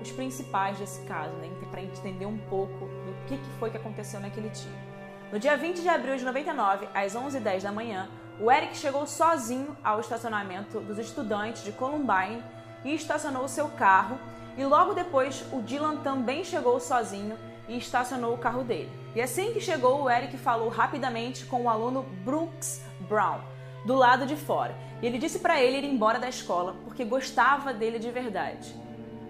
os 0.00 0.10
principais 0.12 0.78
desse 0.78 1.04
caso, 1.06 1.34
né? 1.34 1.50
Para 1.70 1.82
entender 1.82 2.26
um 2.26 2.38
pouco 2.48 2.86
do 2.86 3.26
que, 3.26 3.36
que 3.36 3.50
foi 3.58 3.70
que 3.70 3.76
aconteceu 3.76 4.20
naquele 4.20 4.48
dia. 4.50 4.88
No 5.32 5.38
dia 5.38 5.56
20 5.56 5.82
de 5.82 5.88
abril 5.88 6.16
de 6.16 6.24
99, 6.24 6.88
às 6.94 7.14
11h10 7.14 7.62
da 7.62 7.72
manhã, 7.72 8.08
o 8.40 8.50
Eric 8.50 8.76
chegou 8.76 9.06
sozinho 9.06 9.76
ao 9.82 10.00
estacionamento 10.00 10.80
dos 10.80 10.98
estudantes 10.98 11.64
de 11.64 11.72
Columbine 11.72 12.42
e 12.84 12.94
estacionou 12.94 13.48
seu 13.48 13.68
carro. 13.68 14.18
E 14.56 14.64
logo 14.64 14.94
depois, 14.94 15.44
o 15.52 15.60
Dylan 15.60 15.96
também 15.98 16.44
chegou 16.44 16.78
sozinho 16.78 17.36
e 17.68 17.76
estacionou 17.76 18.34
o 18.34 18.38
carro 18.38 18.62
dele. 18.62 18.90
E 19.14 19.20
assim 19.20 19.52
que 19.52 19.60
chegou, 19.60 20.02
o 20.02 20.10
Eric 20.10 20.36
falou 20.38 20.68
rapidamente 20.68 21.44
com 21.46 21.62
o 21.62 21.68
aluno 21.68 22.02
Brooks 22.24 22.80
Brown, 23.08 23.40
do 23.84 23.94
lado 23.94 24.24
de 24.24 24.36
fora. 24.36 24.74
E 25.02 25.06
ele 25.06 25.18
disse 25.18 25.40
para 25.40 25.60
ele 25.60 25.78
ir 25.78 25.84
embora 25.84 26.18
da 26.18 26.28
escola 26.28 26.76
porque 26.84 27.04
gostava 27.04 27.72
dele 27.72 27.98
de 27.98 28.10
verdade. 28.10 28.74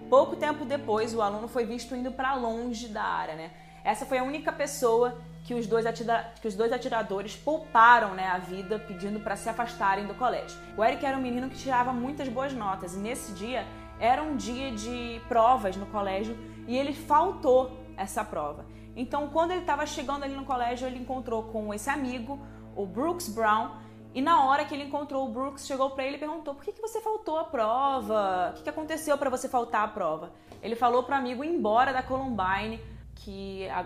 Pouco 0.09 0.35
tempo 0.35 0.65
depois, 0.65 1.13
o 1.13 1.21
aluno 1.21 1.47
foi 1.47 1.65
visto 1.65 1.95
indo 1.95 2.11
para 2.11 2.33
longe 2.35 2.87
da 2.87 3.03
área, 3.03 3.35
né? 3.35 3.51
Essa 3.83 4.05
foi 4.05 4.17
a 4.17 4.23
única 4.23 4.51
pessoa 4.51 5.19
que 5.49 5.55
os 5.55 5.65
dois, 5.65 5.83
atira... 5.83 6.31
que 6.39 6.47
os 6.47 6.53
dois 6.53 6.71
atiradores 6.71 7.35
pouparam 7.35 8.13
né, 8.13 8.27
a 8.27 8.37
vida 8.37 8.77
pedindo 8.77 9.19
para 9.19 9.35
se 9.35 9.49
afastarem 9.49 10.05
do 10.05 10.13
colégio. 10.13 10.55
O 10.77 10.83
Eric 10.83 11.03
era 11.03 11.17
um 11.17 11.21
menino 11.21 11.49
que 11.49 11.57
tirava 11.57 11.91
muitas 11.91 12.29
boas 12.29 12.53
notas 12.53 12.93
e 12.93 12.99
nesse 12.99 13.31
dia 13.31 13.65
era 13.99 14.21
um 14.21 14.35
dia 14.35 14.71
de 14.71 15.19
provas 15.27 15.75
no 15.75 15.87
colégio 15.87 16.37
e 16.67 16.77
ele 16.77 16.93
faltou 16.93 17.83
essa 17.97 18.23
prova. 18.23 18.63
Então, 18.95 19.27
quando 19.29 19.49
ele 19.49 19.61
estava 19.61 19.87
chegando 19.87 20.23
ali 20.23 20.35
no 20.35 20.45
colégio, 20.45 20.85
ele 20.85 20.99
encontrou 20.99 21.41
com 21.41 21.73
esse 21.73 21.89
amigo, 21.89 22.39
o 22.75 22.85
Brooks 22.85 23.27
Brown, 23.27 23.71
e 24.13 24.21
na 24.21 24.45
hora 24.45 24.63
que 24.65 24.75
ele 24.75 24.83
encontrou 24.83 25.27
o 25.27 25.31
Brooks, 25.31 25.65
chegou 25.65 25.89
para 25.89 26.03
ele 26.03 26.17
e 26.17 26.19
perguntou: 26.19 26.53
por 26.53 26.63
que, 26.63 26.73
que 26.73 26.81
você 26.81 27.01
faltou 27.01 27.39
a 27.39 27.45
prova? 27.45 28.51
O 28.51 28.53
que, 28.57 28.63
que 28.65 28.69
aconteceu 28.69 29.17
para 29.17 29.31
você 29.31 29.49
faltar 29.49 29.83
a 29.83 29.87
prova? 29.87 30.31
Ele 30.61 30.75
falou 30.75 31.01
para 31.01 31.15
o 31.15 31.17
amigo 31.17 31.43
ir 31.43 31.49
embora 31.49 31.91
da 31.91 32.03
Columbine 32.03 32.79
que 33.15 33.67
a, 33.69 33.85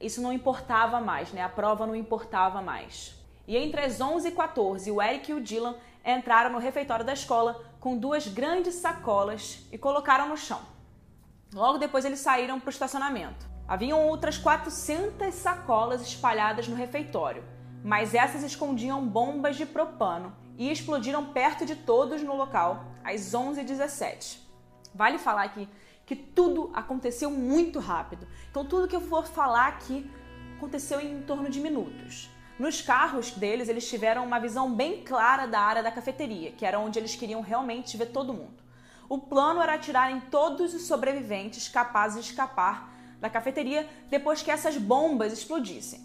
isso 0.00 0.22
não 0.22 0.32
importava 0.32 1.00
mais, 1.00 1.32
né? 1.32 1.42
A 1.42 1.48
prova 1.48 1.86
não 1.86 1.94
importava 1.94 2.62
mais. 2.62 3.14
E 3.46 3.56
entre 3.56 3.80
as 3.80 4.00
11 4.00 4.28
e 4.28 4.32
14, 4.32 4.90
o 4.90 5.02
Eric 5.02 5.30
e 5.30 5.34
o 5.34 5.40
Dylan 5.40 5.74
entraram 6.04 6.50
no 6.50 6.58
refeitório 6.58 7.04
da 7.04 7.12
escola 7.12 7.62
com 7.78 7.96
duas 7.96 8.26
grandes 8.26 8.76
sacolas 8.76 9.66
e 9.72 9.78
colocaram 9.78 10.28
no 10.28 10.36
chão. 10.36 10.60
Logo 11.52 11.78
depois 11.78 12.04
eles 12.04 12.20
saíram 12.20 12.60
para 12.60 12.68
o 12.68 12.70
estacionamento. 12.70 13.48
Haviam 13.66 14.06
outras 14.06 14.38
400 14.38 15.34
sacolas 15.34 16.02
espalhadas 16.02 16.68
no 16.68 16.76
refeitório, 16.76 17.44
mas 17.84 18.14
essas 18.14 18.42
escondiam 18.42 19.06
bombas 19.06 19.56
de 19.56 19.66
propano 19.66 20.34
e 20.56 20.70
explodiram 20.70 21.26
perto 21.26 21.64
de 21.64 21.74
todos 21.74 22.22
no 22.22 22.36
local 22.36 22.84
às 23.02 23.32
11h17. 23.32 24.38
Vale 24.94 25.18
falar 25.18 25.44
aqui 25.44 25.68
que 26.10 26.16
tudo 26.16 26.72
aconteceu 26.74 27.30
muito 27.30 27.78
rápido. 27.78 28.26
Então, 28.50 28.64
tudo 28.64 28.88
que 28.88 28.96
eu 28.96 29.00
for 29.00 29.28
falar 29.28 29.68
aqui 29.68 30.10
aconteceu 30.56 31.00
em 31.00 31.22
torno 31.22 31.48
de 31.48 31.60
minutos. 31.60 32.28
Nos 32.58 32.82
carros 32.82 33.30
deles, 33.30 33.68
eles 33.68 33.88
tiveram 33.88 34.26
uma 34.26 34.40
visão 34.40 34.74
bem 34.74 35.04
clara 35.04 35.46
da 35.46 35.60
área 35.60 35.84
da 35.84 35.92
cafeteria, 35.92 36.50
que 36.50 36.66
era 36.66 36.80
onde 36.80 36.98
eles 36.98 37.14
queriam 37.14 37.40
realmente 37.40 37.96
ver 37.96 38.06
todo 38.06 38.34
mundo. 38.34 38.60
O 39.08 39.18
plano 39.18 39.62
era 39.62 39.78
tirarem 39.78 40.18
todos 40.22 40.74
os 40.74 40.82
sobreviventes 40.82 41.68
capazes 41.68 42.24
de 42.24 42.30
escapar 42.32 42.92
da 43.20 43.30
cafeteria 43.30 43.88
depois 44.10 44.42
que 44.42 44.50
essas 44.50 44.76
bombas 44.76 45.32
explodissem. 45.32 46.00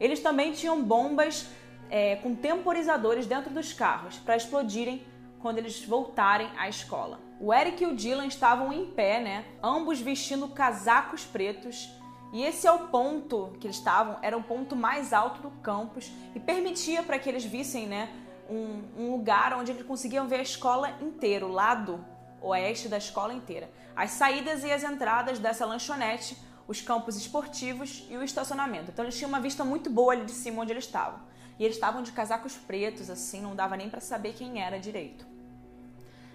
Eles 0.00 0.20
também 0.20 0.52
tinham 0.52 0.82
bombas 0.82 1.46
é, 1.90 2.16
com 2.16 2.34
temporizadores 2.34 3.26
dentro 3.26 3.52
dos 3.52 3.74
carros 3.74 4.16
para 4.16 4.38
explodirem 4.38 5.04
quando 5.38 5.58
eles 5.58 5.84
voltarem 5.84 6.48
à 6.56 6.66
escola. 6.66 7.28
O 7.42 7.54
Eric 7.54 7.82
e 7.82 7.86
o 7.86 7.96
Dylan 7.96 8.26
estavam 8.26 8.70
em 8.70 8.84
pé, 8.84 9.18
né? 9.18 9.46
Ambos 9.62 9.98
vestindo 9.98 10.46
casacos 10.48 11.24
pretos. 11.24 11.90
E 12.34 12.44
esse 12.44 12.66
é 12.66 12.70
o 12.70 12.88
ponto 12.88 13.56
que 13.58 13.66
eles 13.66 13.78
estavam, 13.78 14.18
era 14.20 14.36
o 14.36 14.42
ponto 14.42 14.76
mais 14.76 15.14
alto 15.14 15.40
do 15.40 15.50
campus 15.62 16.12
e 16.34 16.38
permitia 16.38 17.02
para 17.02 17.18
que 17.18 17.28
eles 17.28 17.44
vissem, 17.44 17.86
né, 17.86 18.08
um, 18.48 18.82
um, 18.96 19.10
lugar 19.10 19.54
onde 19.54 19.72
eles 19.72 19.84
conseguiam 19.84 20.28
ver 20.28 20.36
a 20.36 20.42
escola 20.42 20.90
inteira, 21.00 21.44
o 21.46 21.50
lado 21.50 22.04
oeste 22.42 22.88
da 22.88 22.98
escola 22.98 23.32
inteira. 23.32 23.70
As 23.96 24.10
saídas 24.10 24.62
e 24.62 24.70
as 24.70 24.84
entradas 24.84 25.38
dessa 25.38 25.64
lanchonete, 25.64 26.36
os 26.68 26.80
campos 26.82 27.16
esportivos 27.16 28.06
e 28.10 28.16
o 28.16 28.22
estacionamento. 28.22 28.90
Então 28.92 29.04
eles 29.04 29.16
tinham 29.16 29.30
uma 29.30 29.40
vista 29.40 29.64
muito 29.64 29.88
boa 29.88 30.12
ali 30.12 30.26
de 30.26 30.32
cima 30.32 30.62
onde 30.62 30.72
eles 30.72 30.84
estavam. 30.84 31.18
E 31.58 31.64
eles 31.64 31.76
estavam 31.76 32.02
de 32.02 32.12
casacos 32.12 32.54
pretos, 32.54 33.10
assim, 33.10 33.40
não 33.40 33.56
dava 33.56 33.76
nem 33.76 33.90
para 33.90 34.00
saber 34.00 34.34
quem 34.34 34.62
era 34.62 34.78
direito. 34.78 35.39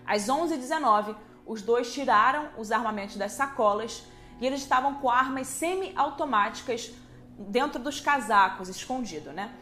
Às 0.06 0.28
11h19, 0.28 1.16
os 1.46 1.62
dois 1.62 1.94
tiraram 1.94 2.50
os 2.58 2.72
armamentos 2.72 3.18
das 3.18 3.34
sacolas 3.34 4.04
e 4.40 4.46
eles 4.46 4.62
estavam 4.62 4.96
com 4.96 5.10
armas 5.10 5.48
semi-automáticas 5.48 6.92
dentro 7.38 7.80
dos 7.80 8.00
casacos, 8.00 8.70
escondido, 8.70 9.32
né? 9.32 9.54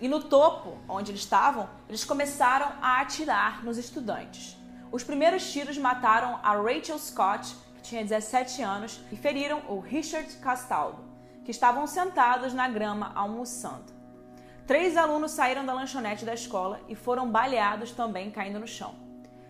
E 0.00 0.08
no 0.08 0.22
topo, 0.22 0.78
onde 0.88 1.10
eles 1.10 1.22
estavam, 1.22 1.68
eles 1.88 2.04
começaram 2.04 2.72
a 2.80 3.00
atirar 3.00 3.64
nos 3.64 3.78
estudantes. 3.78 4.56
Os 4.92 5.02
primeiros 5.02 5.50
tiros 5.50 5.76
mataram 5.76 6.38
a 6.42 6.54
Rachel 6.54 6.98
Scott, 6.98 7.56
que 7.74 7.82
tinha 7.82 8.02
17 8.02 8.62
anos, 8.62 9.00
e 9.10 9.16
feriram 9.16 9.62
o 9.68 9.80
Richard 9.80 10.32
Castaldo, 10.36 11.04
que 11.44 11.50
estavam 11.50 11.86
sentados 11.86 12.54
na 12.54 12.68
grama 12.68 13.12
almoçando. 13.14 13.92
Três 14.66 14.96
alunos 14.96 15.32
saíram 15.32 15.64
da 15.64 15.72
lanchonete 15.72 16.24
da 16.24 16.34
escola 16.34 16.80
e 16.88 16.94
foram 16.94 17.28
baleados 17.28 17.90
também 17.90 18.30
caindo 18.30 18.60
no 18.60 18.66
chão. 18.68 19.07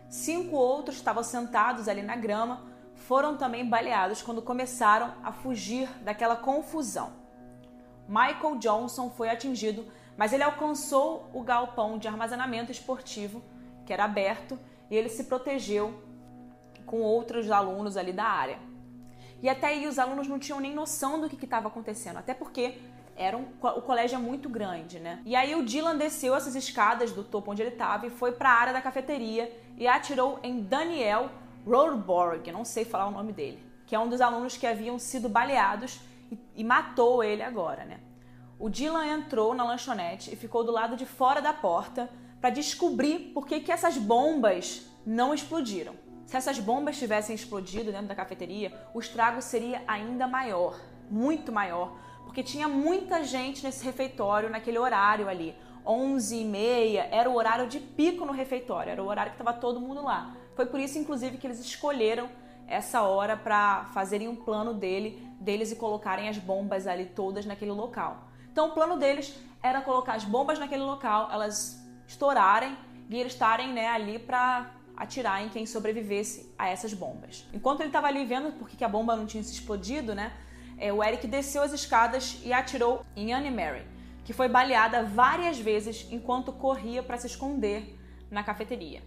Cinco 0.09 0.57
outros 0.57 0.97
estavam 0.97 1.23
sentados 1.23 1.87
ali 1.87 2.03
na 2.03 2.17
grama, 2.17 2.63
foram 2.95 3.37
também 3.37 3.69
baleados 3.69 4.23
quando 4.23 4.43
começaram 4.43 5.13
a 5.23 5.33
fugir 5.33 5.89
daquela 6.03 6.35
confusão. 6.35 7.13
Michael 8.09 8.57
Johnson 8.57 9.11
foi 9.11 9.29
atingido, 9.29 9.87
mas 10.17 10.33
ele 10.33 10.43
alcançou 10.43 11.29
o 11.33 11.43
galpão 11.43 11.99
de 11.99 12.09
armazenamento 12.09 12.73
esportivo, 12.73 13.43
que 13.85 13.93
era 13.93 14.05
aberto, 14.05 14.59
e 14.91 14.97
ele 14.97 15.11
se 15.11 15.25
protegeu 15.25 16.03
com 16.87 17.03
outros 17.03 17.51
alunos 17.51 17.97
ali 17.97 18.13
da 18.13 18.25
área. 18.25 18.59
E 19.43 19.49
até 19.49 19.69
aí 19.69 19.87
os 19.87 19.99
alunos 19.99 20.27
não 20.27 20.39
tinham 20.39 20.59
nem 20.59 20.75
noção 20.75 21.21
do 21.21 21.29
que 21.29 21.45
estava 21.45 21.69
acontecendo, 21.69 22.17
até 22.17 22.33
porque 22.33 22.79
era 23.15 23.37
um, 23.37 23.45
o 23.63 23.83
colégio 23.83 24.17
é 24.17 24.19
muito 24.19 24.49
grande, 24.49 24.99
né? 24.99 25.21
E 25.25 25.37
aí 25.37 25.55
o 25.55 25.65
Dylan 25.65 25.97
desceu 25.97 26.35
essas 26.35 26.55
escadas 26.55 27.13
do 27.13 27.23
topo 27.23 27.51
onde 27.51 27.63
ele 27.63 27.71
estava 27.71 28.07
e 28.07 28.11
foi 28.11 28.33
para 28.33 28.51
a 28.51 28.55
área 28.55 28.73
da 28.73 28.81
cafeteria 28.81 29.53
e 29.79 29.87
atirou 29.87 30.41
em 30.43 30.61
Daniel 30.61 31.31
Rohrborg, 31.65 32.51
não 32.51 32.65
sei 32.65 32.85
falar 32.85 33.07
o 33.07 33.13
nome 33.13 33.33
dele, 33.33 33.65
que 33.87 33.95
é 33.95 33.99
um 33.99 34.09
dos 34.09 34.21
alunos 34.21 34.57
que 34.57 34.67
haviam 34.67 34.99
sido 34.99 35.29
baleados 35.29 36.01
e, 36.31 36.39
e 36.57 36.65
matou 36.65 37.23
ele 37.23 37.43
agora, 37.43 37.85
né? 37.85 38.01
O 38.59 38.69
Dylan 38.69 39.07
entrou 39.07 39.55
na 39.55 39.63
lanchonete 39.63 40.33
e 40.33 40.37
ficou 40.37 40.65
do 40.65 40.73
lado 40.73 40.97
de 40.97 41.07
fora 41.07 41.41
da 41.41 41.53
porta 41.53 42.11
para 42.41 42.51
descobrir 42.51 43.31
por 43.33 43.47
que, 43.47 43.61
que 43.61 43.71
essas 43.71 43.97
bombas 43.97 44.85
não 45.07 45.33
explodiram. 45.33 45.95
Se 46.27 46.37
essas 46.37 46.59
bombas 46.59 46.99
tivessem 46.99 47.35
explodido 47.35 47.93
dentro 47.93 48.09
da 48.09 48.15
cafeteria, 48.17 48.73
o 48.93 48.99
estrago 48.99 49.41
seria 49.41 49.83
ainda 49.87 50.27
maior, 50.27 50.79
muito 51.09 51.53
maior, 51.53 51.97
porque 52.25 52.43
tinha 52.43 52.69
muita 52.69 53.23
gente 53.23 53.65
nesse 53.65 53.85
refeitório 53.85 54.51
naquele 54.51 54.79
horário 54.79 55.29
ali. 55.29 55.55
11 55.89 56.37
e 56.37 56.45
meia 56.45 57.09
era 57.11 57.31
o 57.31 57.35
horário 57.35 57.67
de 57.67 57.81
pico 57.81 58.25
no 58.25 58.33
refeitório, 58.33 58.91
era 58.91 59.03
o 59.03 59.07
horário 59.07 59.33
que 59.33 59.41
estava 59.41 59.59
todo 59.59 59.81
mundo 59.81 60.03
lá. 60.03 60.37
Foi 60.55 60.67
por 60.67 60.79
isso, 60.79 60.99
inclusive, 60.99 61.39
que 61.39 61.47
eles 61.47 61.59
escolheram 61.59 62.29
essa 62.67 63.03
hora 63.03 63.37
para 63.37 63.87
fazerem 63.95 64.29
um 64.29 64.37
plano 64.37 64.75
dele, 64.75 65.27
deles 65.41 65.73
e 65.73 65.77
colocarem 65.77 66.29
as 66.29 66.37
bombas 66.37 66.87
ali 66.87 67.07
todas 67.07 67.47
naquele 67.47 67.73
local. 67.73 68.29
Então, 68.53 68.69
o 68.69 68.73
plano 68.73 68.99
deles 68.99 69.35
era 69.63 69.81
colocar 69.81 70.15
as 70.15 70.25
bombas 70.25 70.59
naquele 70.59 70.83
local, 70.83 71.31
elas 71.33 71.83
estourarem 72.07 72.77
e 73.09 73.19
eles 73.19 73.33
estarem 73.33 73.73
né, 73.73 73.89
ali 73.89 74.19
para 74.19 74.71
atirar 74.97 75.43
em 75.43 75.49
quem 75.49 75.65
sobrevivesse 75.65 76.53
a 76.59 76.69
essas 76.69 76.93
bombas. 76.93 77.49
Enquanto 77.55 77.81
ele 77.81 77.89
estava 77.89 78.09
ali 78.09 78.25
vendo 78.27 78.53
por 78.53 78.69
que 78.69 78.85
a 78.85 78.89
bomba 78.89 79.17
não 79.17 79.25
tinha 79.25 79.43
se 79.43 79.53
explodido, 79.53 80.15
né? 80.15 80.33
é, 80.79 80.93
o 80.93 81.03
Eric 81.03 81.27
desceu 81.27 81.63
as 81.63 81.73
escadas 81.73 82.41
e 82.45 82.53
atirou 82.53 83.05
em 83.17 83.35
Annie 83.35 83.51
Mary, 83.51 83.83
que 84.29 84.35
foi 84.35 84.47
baleada 84.47 85.05
várias 85.05 85.59
vezes 85.59 86.07
enquanto 86.11 86.53
corria 86.53 87.03
para 87.03 87.17
se 87.17 87.27
esconder 87.27 87.99
na 88.31 88.45
cafeteria. 88.45 89.03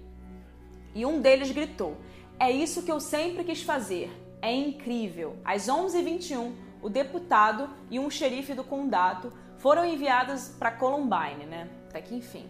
E 0.95 1.05
um 1.05 1.21
deles 1.21 1.51
gritou: 1.51 1.95
É 2.39 2.49
isso 2.49 2.81
que 2.81 2.91
eu 2.91 2.99
sempre 2.99 3.43
quis 3.43 3.61
fazer. 3.61 4.09
É 4.41 4.51
incrível. 4.51 5.37
Às 5.45 5.67
11h21, 5.67 6.55
o 6.81 6.89
deputado 6.89 7.69
e 7.91 7.99
um 7.99 8.09
xerife 8.09 8.55
do 8.55 8.63
condado 8.63 9.31
foram 9.57 9.85
enviados 9.85 10.47
para 10.57 10.71
Columbine, 10.71 11.45
né? 11.45 11.69
Até 11.87 12.01
que 12.01 12.15
enfim. 12.15 12.49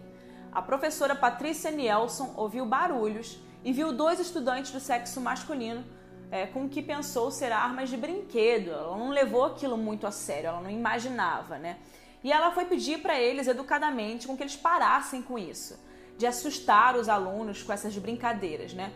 A 0.50 0.62
professora 0.62 1.14
Patrícia 1.14 1.70
Nielsen 1.70 2.30
ouviu 2.38 2.64
barulhos 2.64 3.38
e 3.62 3.70
viu 3.70 3.92
dois 3.92 4.18
estudantes 4.18 4.72
do 4.72 4.80
sexo 4.80 5.20
masculino 5.20 5.84
é, 6.30 6.46
com 6.46 6.64
o 6.64 6.68
que 6.70 6.80
pensou 6.80 7.30
ser 7.30 7.52
armas 7.52 7.90
de 7.90 7.98
brinquedo. 7.98 8.70
Ela 8.70 8.96
não 8.96 9.10
levou 9.10 9.44
aquilo 9.44 9.76
muito 9.76 10.06
a 10.06 10.10
sério, 10.10 10.46
ela 10.46 10.62
não 10.62 10.70
imaginava, 10.70 11.58
né? 11.58 11.76
E 12.24 12.32
ela 12.32 12.52
foi 12.52 12.64
pedir 12.64 13.00
para 13.00 13.18
eles 13.18 13.48
educadamente 13.48 14.26
com 14.26 14.36
que 14.36 14.42
eles 14.42 14.56
parassem 14.56 15.22
com 15.22 15.38
isso, 15.38 15.78
de 16.16 16.26
assustar 16.26 16.96
os 16.96 17.08
alunos 17.08 17.62
com 17.62 17.72
essas 17.72 17.96
brincadeiras, 17.98 18.72
né? 18.72 18.92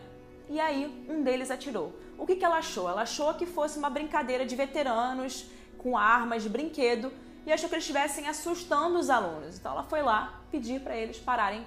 E 0.49 0.59
aí 0.59 1.05
um 1.09 1.23
deles 1.23 1.51
atirou. 1.51 1.93
O 2.17 2.25
que, 2.25 2.35
que 2.35 2.45
ela 2.45 2.57
achou? 2.57 2.89
Ela 2.89 3.01
achou 3.01 3.33
que 3.33 3.45
fosse 3.45 3.77
uma 3.77 3.89
brincadeira 3.89 4.45
de 4.45 4.55
veteranos 4.55 5.45
com 5.77 5.97
armas 5.97 6.43
de 6.43 6.49
brinquedo 6.49 7.11
e 7.45 7.51
achou 7.51 7.67
que 7.67 7.75
eles 7.75 7.83
estivessem 7.83 8.27
assustando 8.27 8.97
os 8.97 9.09
alunos. 9.09 9.57
Então 9.57 9.73
ela 9.73 9.83
foi 9.83 10.01
lá 10.01 10.41
pedir 10.49 10.81
para 10.81 10.95
eles 10.95 11.17
pararem 11.17 11.65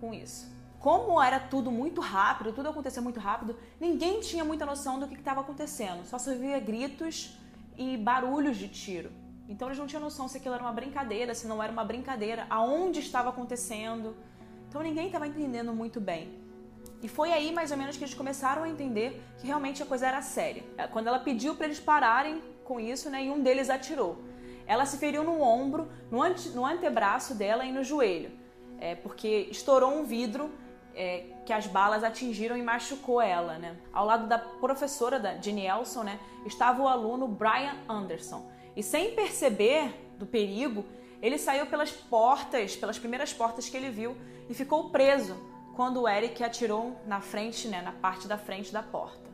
com 0.00 0.12
isso. 0.12 0.46
Como 0.78 1.20
era 1.20 1.40
tudo 1.40 1.72
muito 1.72 2.00
rápido, 2.00 2.52
tudo 2.52 2.68
acontecia 2.68 3.02
muito 3.02 3.18
rápido, 3.18 3.56
ninguém 3.80 4.20
tinha 4.20 4.44
muita 4.44 4.64
noção 4.64 5.00
do 5.00 5.08
que 5.08 5.14
estava 5.14 5.40
acontecendo. 5.40 6.04
Só 6.04 6.18
se 6.18 6.30
ouvia 6.30 6.60
gritos 6.60 7.36
e 7.76 7.96
barulhos 7.96 8.56
de 8.56 8.68
tiro. 8.68 9.10
Então 9.48 9.68
eles 9.68 9.78
não 9.78 9.86
tinham 9.86 10.02
noção 10.02 10.28
se 10.28 10.36
aquilo 10.36 10.54
era 10.54 10.62
uma 10.62 10.72
brincadeira, 10.72 11.34
se 11.34 11.46
não 11.46 11.62
era 11.62 11.72
uma 11.72 11.84
brincadeira, 11.84 12.46
aonde 12.50 13.00
estava 13.00 13.30
acontecendo. 13.30 14.14
Então 14.68 14.82
ninguém 14.82 15.06
estava 15.06 15.26
entendendo 15.26 15.72
muito 15.72 16.00
bem. 16.00 16.38
E 17.02 17.08
foi 17.08 17.32
aí 17.32 17.52
mais 17.52 17.70
ou 17.70 17.76
menos 17.76 17.96
que 17.96 18.04
eles 18.04 18.14
começaram 18.14 18.64
a 18.64 18.68
entender 18.68 19.22
que 19.38 19.46
realmente 19.46 19.82
a 19.82 19.86
coisa 19.86 20.06
era 20.06 20.20
séria. 20.20 20.64
Quando 20.92 21.06
ela 21.06 21.18
pediu 21.18 21.54
para 21.54 21.66
eles 21.66 21.80
pararem 21.80 22.42
com 22.64 22.78
isso, 22.78 23.08
né, 23.08 23.24
e 23.24 23.30
um 23.30 23.42
deles 23.42 23.70
atirou. 23.70 24.18
Ela 24.66 24.84
se 24.84 24.98
feriu 24.98 25.24
no 25.24 25.40
ombro, 25.40 25.88
no, 26.10 26.22
ante, 26.22 26.50
no 26.50 26.66
antebraço 26.66 27.34
dela 27.34 27.64
e 27.64 27.72
no 27.72 27.82
joelho, 27.82 28.30
é, 28.78 28.94
porque 28.94 29.48
estourou 29.50 29.90
um 29.90 30.04
vidro 30.04 30.52
é, 30.94 31.24
que 31.46 31.52
as 31.52 31.66
balas 31.66 32.04
atingiram 32.04 32.56
e 32.56 32.62
machucou 32.62 33.22
ela. 33.22 33.58
Né? 33.58 33.76
Ao 33.92 34.04
lado 34.04 34.26
da 34.26 34.38
professora 34.38 35.18
da 35.18 35.38
Jenny 35.38 35.66
Elson, 35.66 36.02
né, 36.02 36.20
estava 36.44 36.82
o 36.82 36.88
aluno 36.88 37.26
Brian 37.26 37.76
Anderson. 37.88 38.50
E 38.78 38.82
sem 38.84 39.12
perceber 39.12 39.92
do 40.20 40.24
perigo, 40.24 40.84
ele 41.20 41.36
saiu 41.36 41.66
pelas 41.66 41.90
portas, 41.90 42.76
pelas 42.76 42.96
primeiras 42.96 43.32
portas 43.32 43.68
que 43.68 43.76
ele 43.76 43.90
viu, 43.90 44.16
e 44.48 44.54
ficou 44.54 44.90
preso 44.90 45.36
quando 45.74 46.02
o 46.02 46.08
Eric 46.08 46.44
atirou 46.44 46.96
na 47.04 47.20
frente, 47.20 47.66
né, 47.66 47.82
na 47.82 47.90
parte 47.90 48.28
da 48.28 48.38
frente 48.38 48.72
da 48.72 48.80
porta. 48.80 49.28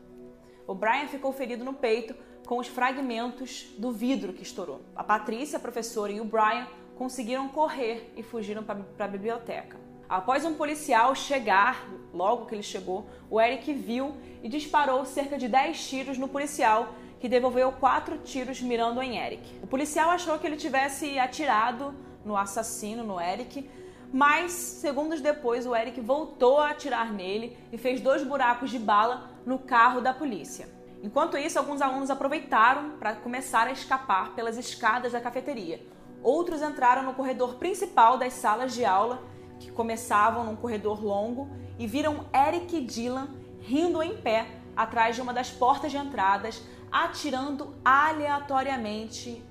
O 0.65 0.73
Brian 0.73 1.07
ficou 1.07 1.31
ferido 1.31 1.63
no 1.63 1.75
peito, 1.75 2.15
com 2.47 2.57
os 2.57 2.65
fragmentos 2.65 3.67
do 3.77 3.91
vidro 3.91 4.33
que 4.33 4.41
estourou. 4.41 4.81
A 4.95 5.03
Patrícia, 5.03 5.57
a 5.57 5.61
professora 5.61 6.11
e 6.11 6.19
o 6.19 6.25
Brian 6.25 6.67
conseguiram 6.95 7.47
correr 7.47 8.11
e 8.17 8.23
fugiram 8.23 8.63
para 8.63 8.83
a 8.97 9.07
biblioteca. 9.07 9.77
Após 10.09 10.43
um 10.43 10.55
policial 10.55 11.13
chegar, 11.13 11.87
logo 12.11 12.47
que 12.47 12.55
ele 12.55 12.63
chegou, 12.63 13.07
o 13.29 13.39
Eric 13.39 13.71
viu 13.73 14.15
e 14.41 14.49
disparou 14.49 15.05
cerca 15.05 15.37
de 15.37 15.47
10 15.47 15.87
tiros 15.87 16.17
no 16.17 16.27
policial, 16.27 16.95
que 17.19 17.29
devolveu 17.29 17.71
quatro 17.71 18.17
tiros 18.19 18.61
mirando 18.61 19.01
em 19.01 19.17
Eric. 19.17 19.59
O 19.61 19.67
policial 19.67 20.09
achou 20.09 20.37
que 20.37 20.45
ele 20.45 20.57
tivesse 20.57 21.17
atirado 21.17 21.93
no 22.23 22.35
assassino, 22.35 23.03
no 23.03 23.19
Eric, 23.19 23.69
mas 24.11 24.51
segundos 24.51 25.21
depois 25.21 25.65
o 25.65 25.75
Eric 25.75 25.99
voltou 26.01 26.59
a 26.59 26.69
atirar 26.69 27.11
nele 27.11 27.57
e 27.71 27.77
fez 27.77 27.99
dois 27.99 28.23
buracos 28.23 28.69
de 28.69 28.79
bala 28.79 29.29
no 29.45 29.59
carro 29.59 30.01
da 30.01 30.13
polícia. 30.13 30.67
Enquanto 31.03 31.37
isso, 31.37 31.59
alguns 31.59 31.81
alunos 31.81 32.09
aproveitaram 32.09 32.91
para 32.97 33.13
começar 33.13 33.67
a 33.67 33.71
escapar 33.71 34.33
pelas 34.33 34.57
escadas 34.57 35.11
da 35.11 35.21
cafeteria. 35.21 35.85
Outros 36.23 36.61
entraram 36.61 37.03
no 37.03 37.13
corredor 37.13 37.55
principal 37.55 38.17
das 38.17 38.33
salas 38.33 38.73
de 38.73 38.83
aula, 38.83 39.21
que 39.59 39.71
começavam 39.71 40.43
num 40.43 40.55
corredor 40.55 41.03
longo, 41.03 41.47
e 41.77 41.85
viram 41.85 42.25
Eric 42.33 42.75
e 42.75 42.81
Dylan 42.81 43.27
rindo 43.59 44.01
em 44.01 44.17
pé 44.17 44.47
atrás 44.75 45.15
de 45.15 45.21
uma 45.21 45.33
das 45.33 45.51
portas 45.51 45.91
de 45.91 45.97
entradas, 45.97 46.61
atirando 46.91 47.75
aleatoriamente 47.83 49.43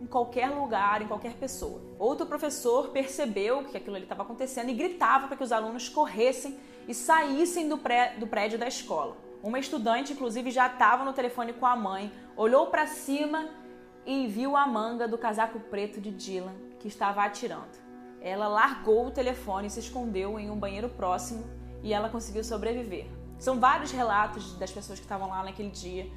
em 0.00 0.06
qualquer 0.06 0.48
lugar, 0.50 1.00
em 1.00 1.06
qualquer 1.06 1.34
pessoa. 1.34 1.80
Outro 1.98 2.26
professor 2.26 2.88
percebeu 2.88 3.64
que 3.64 3.76
aquilo 3.76 3.94
ali 3.94 4.04
estava 4.04 4.22
acontecendo 4.22 4.68
e 4.68 4.74
gritava 4.74 5.28
para 5.28 5.36
que 5.36 5.44
os 5.44 5.52
alunos 5.52 5.88
corressem 5.88 6.58
e 6.88 6.94
saíssem 6.94 7.68
do, 7.68 7.78
pré, 7.78 8.16
do 8.18 8.26
prédio 8.26 8.58
da 8.58 8.66
escola. 8.66 9.16
Uma 9.42 9.60
estudante, 9.60 10.12
inclusive, 10.12 10.50
já 10.50 10.66
estava 10.66 11.04
no 11.04 11.12
telefone 11.12 11.52
com 11.52 11.66
a 11.66 11.76
mãe, 11.76 12.12
olhou 12.36 12.66
para 12.66 12.86
cima 12.86 13.48
e 14.04 14.26
viu 14.26 14.56
a 14.56 14.66
manga 14.66 15.06
do 15.06 15.16
casaco 15.16 15.60
preto 15.60 16.00
de 16.00 16.10
Dylan, 16.10 16.54
que 16.80 16.88
estava 16.88 17.22
atirando. 17.22 17.80
Ela 18.20 18.48
largou 18.48 19.06
o 19.06 19.10
telefone 19.10 19.68
e 19.68 19.70
se 19.70 19.80
escondeu 19.80 20.38
em 20.38 20.50
um 20.50 20.56
banheiro 20.56 20.88
próximo 20.88 21.44
e 21.82 21.92
ela 21.92 22.08
conseguiu 22.08 22.42
sobreviver. 22.42 23.06
São 23.38 23.58
vários 23.58 23.90
relatos 23.90 24.54
das 24.54 24.70
pessoas 24.70 24.98
que 24.98 25.04
estavam 25.04 25.28
lá 25.28 25.42
naquele 25.42 25.70
dia 25.70 26.08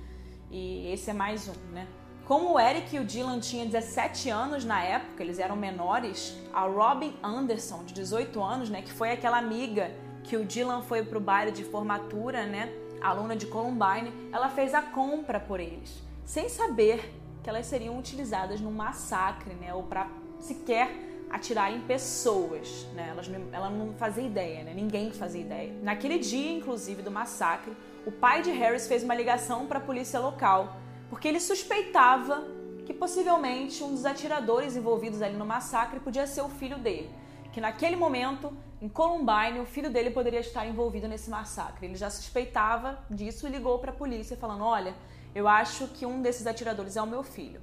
e 0.51 0.91
esse 0.91 1.09
é 1.09 1.13
mais 1.13 1.47
um, 1.47 1.73
né? 1.73 1.87
Como 2.25 2.53
o 2.53 2.59
Eric 2.59 2.95
e 2.95 2.99
o 2.99 3.05
Dylan 3.05 3.39
tinham 3.39 3.67
17 3.67 4.29
anos 4.31 4.65
na 4.65 4.81
época, 4.81 5.21
eles 5.21 5.37
eram 5.37 5.55
menores, 5.55 6.35
a 6.51 6.61
Robin 6.61 7.15
Anderson, 7.21 7.83
de 7.83 7.93
18 7.93 8.41
anos, 8.41 8.69
né, 8.69 8.81
que 8.81 8.91
foi 8.91 9.11
aquela 9.11 9.37
amiga 9.37 9.91
que 10.23 10.35
o 10.35 10.43
Dylan 10.43 10.81
foi 10.81 11.03
pro 11.03 11.19
baile 11.19 11.51
de 11.51 11.63
formatura, 11.63 12.47
né, 12.47 12.73
aluna 12.99 13.35
de 13.35 13.45
Columbine, 13.45 14.11
ela 14.33 14.49
fez 14.49 14.73
a 14.73 14.81
compra 14.81 15.39
por 15.39 15.59
eles, 15.59 16.01
sem 16.25 16.49
saber 16.49 17.13
que 17.43 17.49
elas 17.49 17.67
seriam 17.67 17.95
utilizadas 17.99 18.59
num 18.59 18.71
massacre, 18.71 19.53
né, 19.53 19.71
ou 19.71 19.83
para 19.83 20.07
sequer 20.39 20.89
atirar 21.29 21.71
em 21.71 21.81
pessoas, 21.81 22.87
né? 22.93 23.09
Elas, 23.09 23.29
ela 23.51 23.69
não 23.69 23.93
fazia 23.93 24.23
ideia, 24.23 24.63
né? 24.63 24.73
Ninguém 24.73 25.11
fazia 25.11 25.41
ideia. 25.41 25.73
Naquele 25.81 26.17
dia, 26.19 26.51
inclusive, 26.51 27.01
do 27.01 27.11
massacre, 27.11 27.73
o 28.05 28.11
pai 28.11 28.41
de 28.41 28.51
Harris 28.51 28.87
fez 28.87 29.03
uma 29.03 29.15
ligação 29.15 29.65
para 29.67 29.79
a 29.79 29.81
polícia 29.81 30.19
local, 30.19 30.77
porque 31.09 31.27
ele 31.27 31.39
suspeitava 31.39 32.43
que 32.85 32.93
possivelmente 32.93 33.83
um 33.83 33.91
dos 33.91 34.05
atiradores 34.05 34.75
envolvidos 34.75 35.21
ali 35.21 35.35
no 35.35 35.45
massacre 35.45 35.99
podia 35.99 36.27
ser 36.27 36.41
o 36.41 36.49
filho 36.49 36.77
dele 36.77 37.09
que 37.55 37.61
naquele 37.61 37.95
momento, 37.95 38.51
em 38.81 38.89
Columbine, 38.89 39.61
o 39.61 39.65
filho 39.65 39.89
dele 39.89 40.11
poderia 40.11 40.41
estar 40.41 40.67
envolvido 40.67 41.07
nesse 41.07 41.29
massacre. 41.29 41.85
Ele 41.85 41.95
já 41.95 42.09
suspeitava 42.09 42.99
disso 43.09 43.47
e 43.47 43.49
ligou 43.49 43.79
para 43.79 43.91
a 43.91 43.95
polícia 43.95 44.35
falando: 44.35 44.65
"Olha, 44.65 44.93
eu 45.33 45.47
acho 45.47 45.87
que 45.87 46.05
um 46.05 46.21
desses 46.21 46.47
atiradores 46.47 46.97
é 46.97 47.01
o 47.01 47.07
meu 47.07 47.23
filho." 47.23 47.61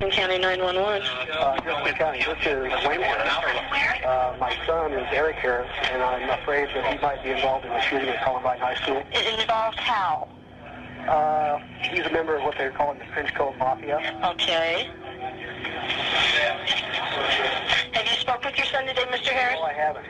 In 0.00 0.10
County 0.12 0.38
911. 0.38 1.02
Uh, 1.32 1.92
County, 1.94 2.18
this 2.18 2.38
is 2.46 2.70
Waymark. 2.86 4.06
Uh, 4.06 4.36
my 4.38 4.56
son 4.64 4.92
is 4.92 5.04
Eric 5.10 5.36
here, 5.40 5.66
and 5.90 6.00
I'm 6.00 6.30
afraid 6.40 6.68
that 6.72 6.92
he 6.92 7.02
might 7.02 7.20
be 7.24 7.30
involved 7.30 7.64
in 7.64 7.72
the 7.72 7.80
shooting 7.80 8.08
at 8.08 8.22
Columbine 8.22 8.60
High 8.60 8.76
School. 8.76 9.02
Involved 9.40 9.80
how? 9.80 10.28
Uh, 11.08 11.58
he's 11.90 12.06
a 12.06 12.12
member 12.12 12.36
of 12.36 12.44
what 12.44 12.54
they're 12.56 12.70
calling 12.70 13.00
the 13.00 13.06
French 13.06 13.34
Code 13.34 13.56
Mafia. 13.58 13.98
Okay. 14.24 14.88
Have 17.92 18.06
you 18.06 18.16
spoke 18.20 18.44
with 18.44 18.56
your 18.56 18.66
son 18.66 18.86
today, 18.86 19.04
Mr. 19.10 19.30
Harris? 19.30 19.56
No, 19.58 19.62
I 19.64 19.72
haven't. 19.72 20.04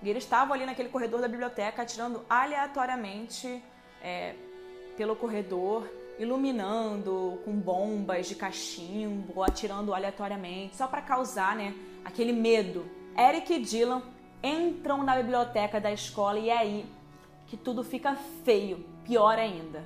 E 0.00 0.08
eles 0.10 0.22
estavam 0.22 0.52
ali 0.52 0.64
naquele 0.64 0.90
corredor 0.90 1.20
da 1.20 1.26
biblioteca 1.26 1.82
atirando 1.82 2.24
aleatoriamente 2.30 3.60
é, 4.00 4.34
pelo 4.98 5.14
corredor, 5.14 5.88
iluminando 6.18 7.40
com 7.44 7.52
bombas 7.52 8.26
de 8.26 8.34
cachimbo, 8.34 9.44
atirando 9.44 9.94
aleatoriamente, 9.94 10.76
só 10.76 10.88
para 10.88 11.00
causar 11.00 11.54
né, 11.54 11.72
aquele 12.04 12.32
medo. 12.32 12.84
Eric 13.16 13.54
e 13.54 13.60
Dylan 13.60 14.02
entram 14.42 15.04
na 15.04 15.14
biblioteca 15.14 15.80
da 15.80 15.92
escola 15.92 16.40
e 16.40 16.50
é 16.50 16.58
aí 16.58 16.86
que 17.46 17.56
tudo 17.56 17.84
fica 17.84 18.16
feio, 18.44 18.84
pior 19.04 19.38
ainda. 19.38 19.84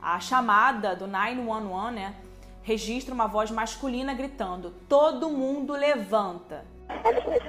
A 0.00 0.20
chamada 0.20 0.94
do 0.94 1.06
911, 1.06 1.94
né, 1.94 2.14
registra 2.62 3.14
uma 3.14 3.26
voz 3.26 3.50
masculina 3.50 4.12
gritando: 4.12 4.74
Todo 4.90 5.30
mundo 5.30 5.72
levanta. 5.72 6.66
And 7.04 7.16
the 7.16 7.20
kids, 7.22 7.44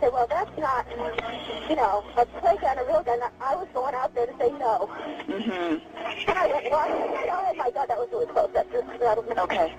said, 0.00 0.12
well, 0.12 0.26
that's 0.28 0.56
not, 0.58 0.86
you 1.68 1.76
know, 1.76 2.04
a 2.16 2.24
playground, 2.40 2.78
a 2.78 2.84
real 2.84 3.02
gun. 3.02 3.20
I 3.40 3.56
was 3.56 3.68
going 3.74 3.94
out 3.94 4.14
there 4.14 4.26
to 4.26 4.32
say 4.38 4.50
no. 4.52 4.88
Mm-hmm. 5.26 6.30
And 6.30 6.38
I 6.38 6.46
went, 6.46 6.70
well, 6.70 6.86
oh 6.88 7.54
my 7.56 7.70
God, 7.70 7.88
that 7.88 7.98
was 7.98 8.08
really 8.12 8.26
close. 8.26 8.50
That's 8.54 8.70
just, 8.70 8.86
that 9.00 9.16
was, 9.16 9.26
Okay. 9.38 9.74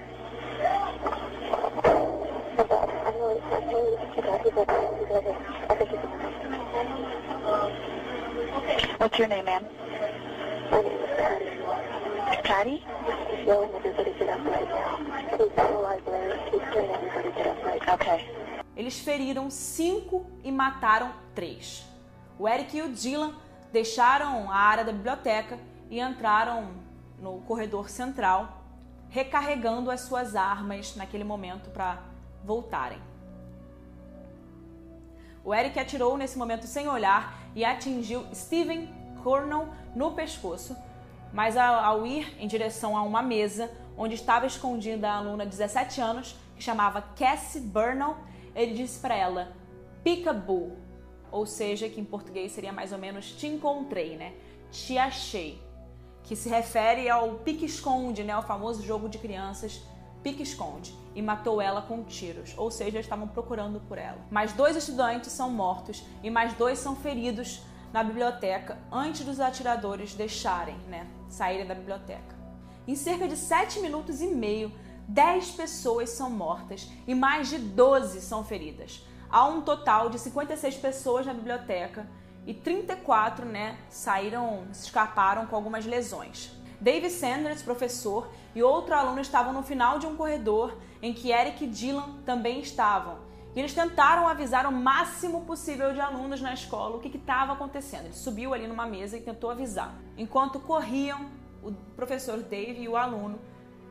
I'm 2.59 3.13
really, 3.15 3.39
I'm 3.41 3.67
really, 3.69 3.91
you 4.15 4.21
know, 4.21 4.37
people, 4.43 4.65
people, 4.65 5.37
I 5.69 5.75
think 5.75 5.91
it's, 5.93 6.05
What's 8.99 9.17
your 9.17 9.27
name, 9.27 9.45
ma'am? 9.45 9.65
my 10.71 10.81
name 10.81 10.91
is 10.91 11.09
Patty. 11.17 11.45
Patty? 12.43 12.83
He's 13.31 13.45
yelling 13.47 13.69
everybody 13.75 14.13
get 14.19 14.29
up 14.29 14.45
right 14.45 14.67
now. 14.69 14.97
He's 15.31 15.39
in 15.39 15.55
the 15.55 15.79
library. 15.79 16.39
He's 16.51 16.61
saying 16.73 16.91
everybody 16.91 17.31
get 17.31 17.47
up 17.47 17.63
right 17.63 17.81
now. 17.85 17.93
Okay. 17.93 18.25
Eles 18.79 18.97
feriram 18.97 19.49
cinco 19.49 20.25
e 20.41 20.49
mataram 20.49 21.11
três. 21.35 21.85
O 22.39 22.47
Eric 22.47 22.77
e 22.77 22.81
o 22.81 22.89
Dylan 22.89 23.35
deixaram 23.73 24.49
a 24.49 24.55
área 24.55 24.85
da 24.85 24.93
biblioteca 24.93 25.59
e 25.89 25.99
entraram 25.99 26.69
no 27.19 27.41
corredor 27.41 27.89
central, 27.89 28.63
recarregando 29.09 29.91
as 29.91 29.99
suas 29.99 30.33
armas 30.33 30.95
naquele 30.95 31.25
momento 31.25 31.69
para 31.71 32.01
voltarem. 32.41 33.01
O 35.43 35.53
Eric 35.53 35.77
atirou 35.77 36.17
nesse 36.17 36.37
momento 36.37 36.65
sem 36.65 36.87
olhar 36.87 37.37
e 37.53 37.65
atingiu 37.65 38.25
Steven 38.33 38.87
Cornell 39.21 39.67
no 39.93 40.13
pescoço, 40.13 40.73
mas 41.33 41.57
ao, 41.57 42.07
ir 42.07 42.33
em 42.39 42.47
direção 42.47 42.95
a 42.95 43.01
uma 43.01 43.21
mesa 43.21 43.69
onde 43.97 44.15
estava 44.15 44.45
escondida 44.45 45.09
a 45.09 45.17
aluna 45.17 45.43
de 45.43 45.49
17 45.49 45.99
anos, 45.99 46.33
que 46.55 46.63
chamava 46.63 47.01
Cassie 47.17 47.59
Burnell, 47.59 48.15
ele 48.61 48.73
disse 48.73 48.99
para 48.99 49.15
ela 49.15 49.53
peekaboo, 50.03 50.77
ou 51.31 51.45
seja, 51.45 51.87
que 51.87 52.01
em 52.01 52.05
português 52.05 52.51
seria 52.51 52.73
mais 52.73 52.91
ou 52.91 52.97
menos 52.97 53.31
te 53.31 53.47
encontrei, 53.47 54.17
né? 54.17 54.33
Te 54.71 54.97
achei. 54.97 55.61
que 56.23 56.35
se 56.35 56.47
refere 56.49 57.09
ao 57.09 57.35
pique-esconde, 57.35 58.23
né, 58.23 58.37
o 58.37 58.41
famoso 58.43 58.83
jogo 58.83 59.09
de 59.09 59.17
crianças 59.17 59.81
pique-esconde, 60.21 60.93
e 61.15 61.21
matou 61.21 61.61
ela 61.61 61.81
com 61.81 62.03
tiros, 62.03 62.53
ou 62.57 62.69
seja, 62.69 62.99
estavam 62.99 63.27
procurando 63.27 63.79
por 63.87 63.97
ela. 63.97 64.19
Mais 64.29 64.53
dois 64.53 64.75
estudantes 64.75 65.31
são 65.31 65.49
mortos 65.49 66.03
e 66.21 66.29
mais 66.29 66.53
dois 66.53 66.77
são 66.77 66.95
feridos 66.95 67.61
na 67.91 68.03
biblioteca 68.03 68.77
antes 68.91 69.25
dos 69.25 69.39
atiradores 69.39 70.13
deixarem, 70.13 70.75
né, 70.87 71.07
saírem 71.29 71.65
da 71.65 71.73
biblioteca. 71.73 72.37
Em 72.87 72.95
cerca 72.95 73.27
de 73.27 73.37
sete 73.37 73.79
minutos 73.79 74.21
e 74.21 74.27
meio, 74.27 74.71
10 75.09 75.51
pessoas 75.53 76.11
são 76.11 76.29
mortas 76.29 76.87
e 77.07 77.15
mais 77.15 77.49
de 77.49 77.57
12 77.57 78.21
são 78.21 78.43
feridas. 78.43 79.03
Há 79.27 79.47
um 79.47 79.61
total 79.61 80.07
de 80.07 80.19
56 80.19 80.75
pessoas 80.75 81.25
na 81.25 81.33
biblioteca 81.33 82.07
e 82.45 82.53
34 82.53 83.43
né, 83.43 83.75
saíram, 83.89 84.67
escaparam 84.71 85.47
com 85.47 85.55
algumas 85.55 85.83
lesões. 85.83 86.51
David 86.79 87.11
Sanders, 87.11 87.63
professor, 87.63 88.29
e 88.53 88.61
outro 88.61 88.93
aluno 88.93 89.19
estavam 89.19 89.51
no 89.51 89.63
final 89.63 89.97
de 89.97 90.05
um 90.05 90.15
corredor 90.15 90.77
em 91.01 91.11
que 91.11 91.31
Eric 91.31 91.63
e 91.63 91.67
Dylan 91.67 92.19
também 92.23 92.59
estavam. 92.59 93.17
E 93.55 93.59
eles 93.59 93.73
tentaram 93.73 94.27
avisar 94.27 94.67
o 94.67 94.71
máximo 94.71 95.41
possível 95.41 95.91
de 95.91 95.99
alunos 95.99 96.39
na 96.39 96.53
escola 96.53 96.97
o 96.97 96.99
que 96.99 97.17
estava 97.17 97.53
acontecendo. 97.53 98.05
Ele 98.05 98.13
subiu 98.13 98.53
ali 98.53 98.67
numa 98.67 98.85
mesa 98.85 99.17
e 99.17 99.21
tentou 99.21 99.49
avisar. 99.49 99.91
Enquanto 100.15 100.59
corriam, 100.59 101.25
o 101.63 101.71
professor 101.95 102.37
Dave 102.43 102.83
e 102.83 102.87
o 102.87 102.95
aluno 102.95 103.39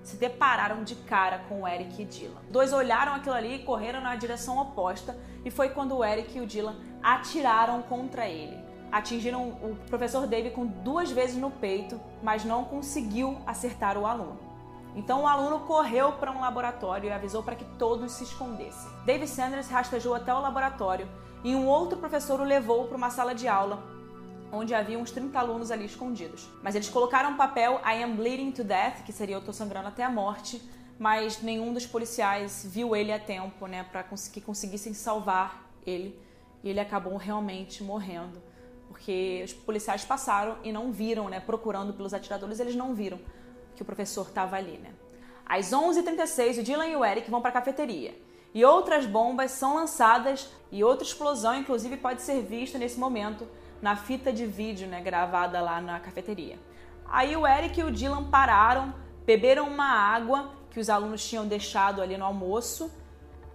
se 0.02 0.16
depararam 0.16 0.84
de 0.84 0.94
cara 0.94 1.40
com 1.48 1.62
o 1.62 1.68
Eric 1.68 2.02
e 2.02 2.04
Dylan. 2.04 2.40
Dois 2.50 2.72
olharam 2.72 3.14
aquilo 3.14 3.34
ali 3.34 3.56
e 3.56 3.64
correram 3.64 4.00
na 4.00 4.16
direção 4.16 4.58
oposta, 4.58 5.16
e 5.44 5.50
foi 5.50 5.68
quando 5.70 5.96
o 5.96 6.04
Eric 6.04 6.36
e 6.36 6.40
o 6.40 6.46
Dylan 6.46 6.76
atiraram 7.02 7.82
contra 7.82 8.26
ele. 8.28 8.58
Atingiram 8.90 9.48
o 9.48 9.76
professor 9.88 10.26
Dave 10.26 10.50
com 10.50 10.66
duas 10.66 11.10
vezes 11.10 11.36
no 11.36 11.50
peito, 11.50 12.00
mas 12.22 12.44
não 12.44 12.64
conseguiu 12.64 13.38
acertar 13.46 13.98
o 13.98 14.06
aluno. 14.06 14.38
Então 14.96 15.22
o 15.22 15.26
aluno 15.26 15.60
correu 15.60 16.12
para 16.12 16.32
um 16.32 16.40
laboratório 16.40 17.08
e 17.08 17.12
avisou 17.12 17.42
para 17.42 17.54
que 17.54 17.64
todos 17.78 18.12
se 18.12 18.24
escondessem. 18.24 18.90
David 19.04 19.28
Sanders 19.28 19.68
rastejou 19.68 20.14
até 20.14 20.32
o 20.32 20.40
laboratório 20.40 21.06
e 21.44 21.54
um 21.54 21.68
outro 21.68 21.98
professor 21.98 22.40
o 22.40 22.44
levou 22.44 22.86
para 22.86 22.96
uma 22.96 23.10
sala 23.10 23.34
de 23.34 23.46
aula 23.46 23.97
onde 24.52 24.74
havia 24.74 24.98
uns 24.98 25.10
30 25.10 25.38
alunos 25.38 25.70
ali 25.70 25.84
escondidos. 25.84 26.48
Mas 26.62 26.74
eles 26.74 26.88
colocaram 26.88 27.30
um 27.30 27.36
papel 27.36 27.80
I 27.84 28.02
am 28.02 28.16
bleeding 28.16 28.50
to 28.52 28.64
death, 28.64 29.02
que 29.04 29.12
seria 29.12 29.36
eu 29.36 29.40
tô 29.40 29.52
sangrando 29.52 29.88
até 29.88 30.02
a 30.02 30.10
morte, 30.10 30.62
mas 30.98 31.42
nenhum 31.42 31.72
dos 31.72 31.86
policiais 31.86 32.66
viu 32.68 32.96
ele 32.96 33.12
a 33.12 33.18
tempo, 33.18 33.66
né, 33.66 33.84
para 33.84 34.04
que 34.32 34.40
conseguissem 34.40 34.94
salvar 34.94 35.70
ele. 35.86 36.18
E 36.62 36.68
ele 36.68 36.80
acabou 36.80 37.16
realmente 37.16 37.84
morrendo, 37.84 38.42
porque 38.88 39.42
os 39.44 39.52
policiais 39.52 40.04
passaram 40.04 40.56
e 40.64 40.72
não 40.72 40.90
viram, 40.90 41.28
né, 41.28 41.38
procurando 41.38 41.92
pelos 41.92 42.12
atiradores, 42.12 42.58
eles 42.58 42.74
não 42.74 42.94
viram 42.94 43.20
que 43.76 43.82
o 43.82 43.84
professor 43.84 44.26
estava 44.26 44.56
ali, 44.56 44.78
né. 44.78 44.92
Às 45.46 45.72
11h36, 45.72 46.58
o 46.58 46.62
Dylan 46.62 46.88
e 46.88 46.96
o 46.96 47.04
Eric 47.04 47.30
vão 47.30 47.40
para 47.40 47.50
a 47.50 47.52
cafeteria. 47.52 48.14
E 48.52 48.64
outras 48.64 49.06
bombas 49.06 49.52
são 49.52 49.74
lançadas 49.74 50.50
e 50.72 50.82
outra 50.82 51.06
explosão, 51.06 51.54
inclusive, 51.54 51.96
pode 51.96 52.22
ser 52.22 52.42
vista 52.42 52.76
nesse 52.76 52.98
momento 52.98 53.46
na 53.80 53.96
fita 53.96 54.32
de 54.32 54.46
vídeo, 54.46 54.86
né, 54.86 55.00
gravada 55.00 55.60
lá 55.60 55.80
na 55.80 56.00
cafeteria. 56.00 56.58
Aí 57.06 57.36
o 57.36 57.46
Eric 57.46 57.80
e 57.80 57.84
o 57.84 57.90
Dylan 57.90 58.24
pararam, 58.24 58.92
beberam 59.24 59.68
uma 59.68 59.88
água 59.88 60.50
que 60.70 60.80
os 60.80 60.90
alunos 60.90 61.26
tinham 61.26 61.46
deixado 61.46 62.02
ali 62.02 62.16
no 62.16 62.24
almoço 62.24 62.90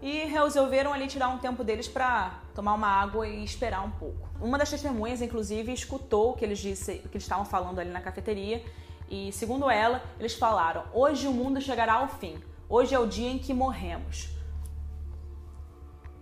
e 0.01 0.25
resolveram 0.25 0.91
ali 0.91 1.07
tirar 1.07 1.29
um 1.29 1.37
tempo 1.37 1.63
deles 1.63 1.87
para 1.87 2.39
tomar 2.53 2.73
uma 2.73 2.87
água 2.87 3.27
e 3.27 3.43
esperar 3.43 3.85
um 3.85 3.91
pouco. 3.91 4.27
Uma 4.41 4.57
das 4.57 4.69
testemunhas, 4.69 5.21
inclusive, 5.21 5.71
escutou 5.71 6.31
o 6.31 6.33
que 6.33 6.43
eles 6.43 6.59
disse, 6.59 6.99
que 6.99 7.15
eles 7.15 7.23
estavam 7.23 7.45
falando 7.45 7.79
ali 7.79 7.89
na 7.89 8.01
cafeteria 8.01 8.63
e, 9.09 9.31
segundo 9.31 9.69
ela, 9.69 10.03
eles 10.19 10.33
falaram: 10.33 10.83
"Hoje 10.93 11.27
o 11.27 11.31
mundo 11.31 11.61
chegará 11.61 11.93
ao 11.93 12.07
fim. 12.07 12.35
Hoje 12.67 12.93
é 12.93 12.99
o 12.99 13.07
dia 13.07 13.29
em 13.29 13.39
que 13.39 13.53
morremos." 13.53 14.29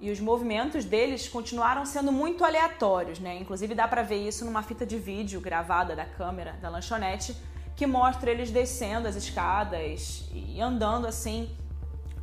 E 0.02 0.10
os 0.10 0.20
movimentos 0.20 0.84
deles 0.84 1.30
continuaram 1.30 1.86
sendo 1.86 2.12
muito 2.12 2.44
aleatórios, 2.44 3.20
né? 3.20 3.38
Inclusive 3.38 3.76
dá 3.76 3.88
para 3.88 4.02
ver 4.02 4.28
isso 4.28 4.44
numa 4.44 4.64
fita 4.64 4.84
de 4.84 4.98
vídeo 4.98 5.40
gravada 5.40 5.96
da 5.96 6.06
câmera 6.06 6.54
da 6.54 6.70
lanchonete 6.70 7.38
que 7.76 7.86
mostra 7.86 8.32
eles 8.32 8.50
descendo 8.50 9.08
as 9.08 9.16
escadas 9.16 10.28
e 10.34 10.60
andando 10.60 11.06
assim 11.06 11.56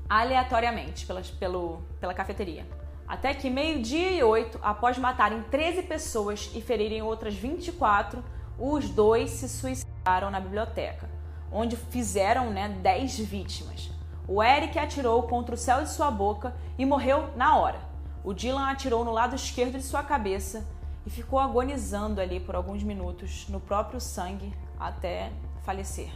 aleatoriamente 0.08 1.06
pelo, 1.38 1.82
pela 2.00 2.12
cafeteria. 2.12 2.66
Até 3.06 3.32
que 3.32 3.48
meio-dia 3.48 4.10
e 4.10 4.22
oito, 4.22 4.58
após 4.60 4.98
matarem 4.98 5.42
13 5.44 5.84
pessoas 5.84 6.50
e 6.54 6.60
ferirem 6.60 7.00
outras 7.00 7.34
24, 7.34 8.22
os 8.58 8.90
dois 8.90 9.30
se 9.30 9.48
suicidaram 9.48 10.30
na 10.30 10.40
biblioteca, 10.40 11.08
onde 11.50 11.76
fizeram 11.76 12.50
né, 12.50 12.68
10 12.68 13.20
vítimas. 13.20 13.90
O 14.28 14.42
Eric 14.42 14.78
atirou 14.78 15.22
contra 15.22 15.54
o 15.54 15.58
céu 15.58 15.82
de 15.82 15.88
sua 15.88 16.10
boca 16.10 16.54
e 16.76 16.84
morreu 16.84 17.30
na 17.34 17.56
hora. 17.56 17.80
O 18.22 18.34
Dylan 18.34 18.68
atirou 18.68 19.02
no 19.02 19.10
lado 19.10 19.34
esquerdo 19.34 19.78
de 19.78 19.82
sua 19.82 20.02
cabeça 20.02 20.66
e 21.06 21.10
ficou 21.10 21.38
agonizando 21.38 22.20
ali 22.20 22.38
por 22.38 22.54
alguns 22.54 22.82
minutos 22.82 23.48
no 23.48 23.58
próprio 23.58 23.98
sangue 23.98 24.52
até 24.78 25.32
falecer. 25.62 26.10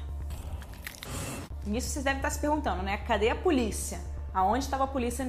Nisso 1.65 1.89
vocês 1.89 2.05
devem 2.05 2.19
estar 2.19 2.29
se 2.29 2.39
perguntando, 2.39 2.83
né? 2.83 2.99
Cadê 2.99 3.31
a 3.31 3.35
polícia? 3.35 3.99
Aonde 4.35 4.65
estava 4.65 4.85
a 4.85 4.89
polícia 4.89 5.27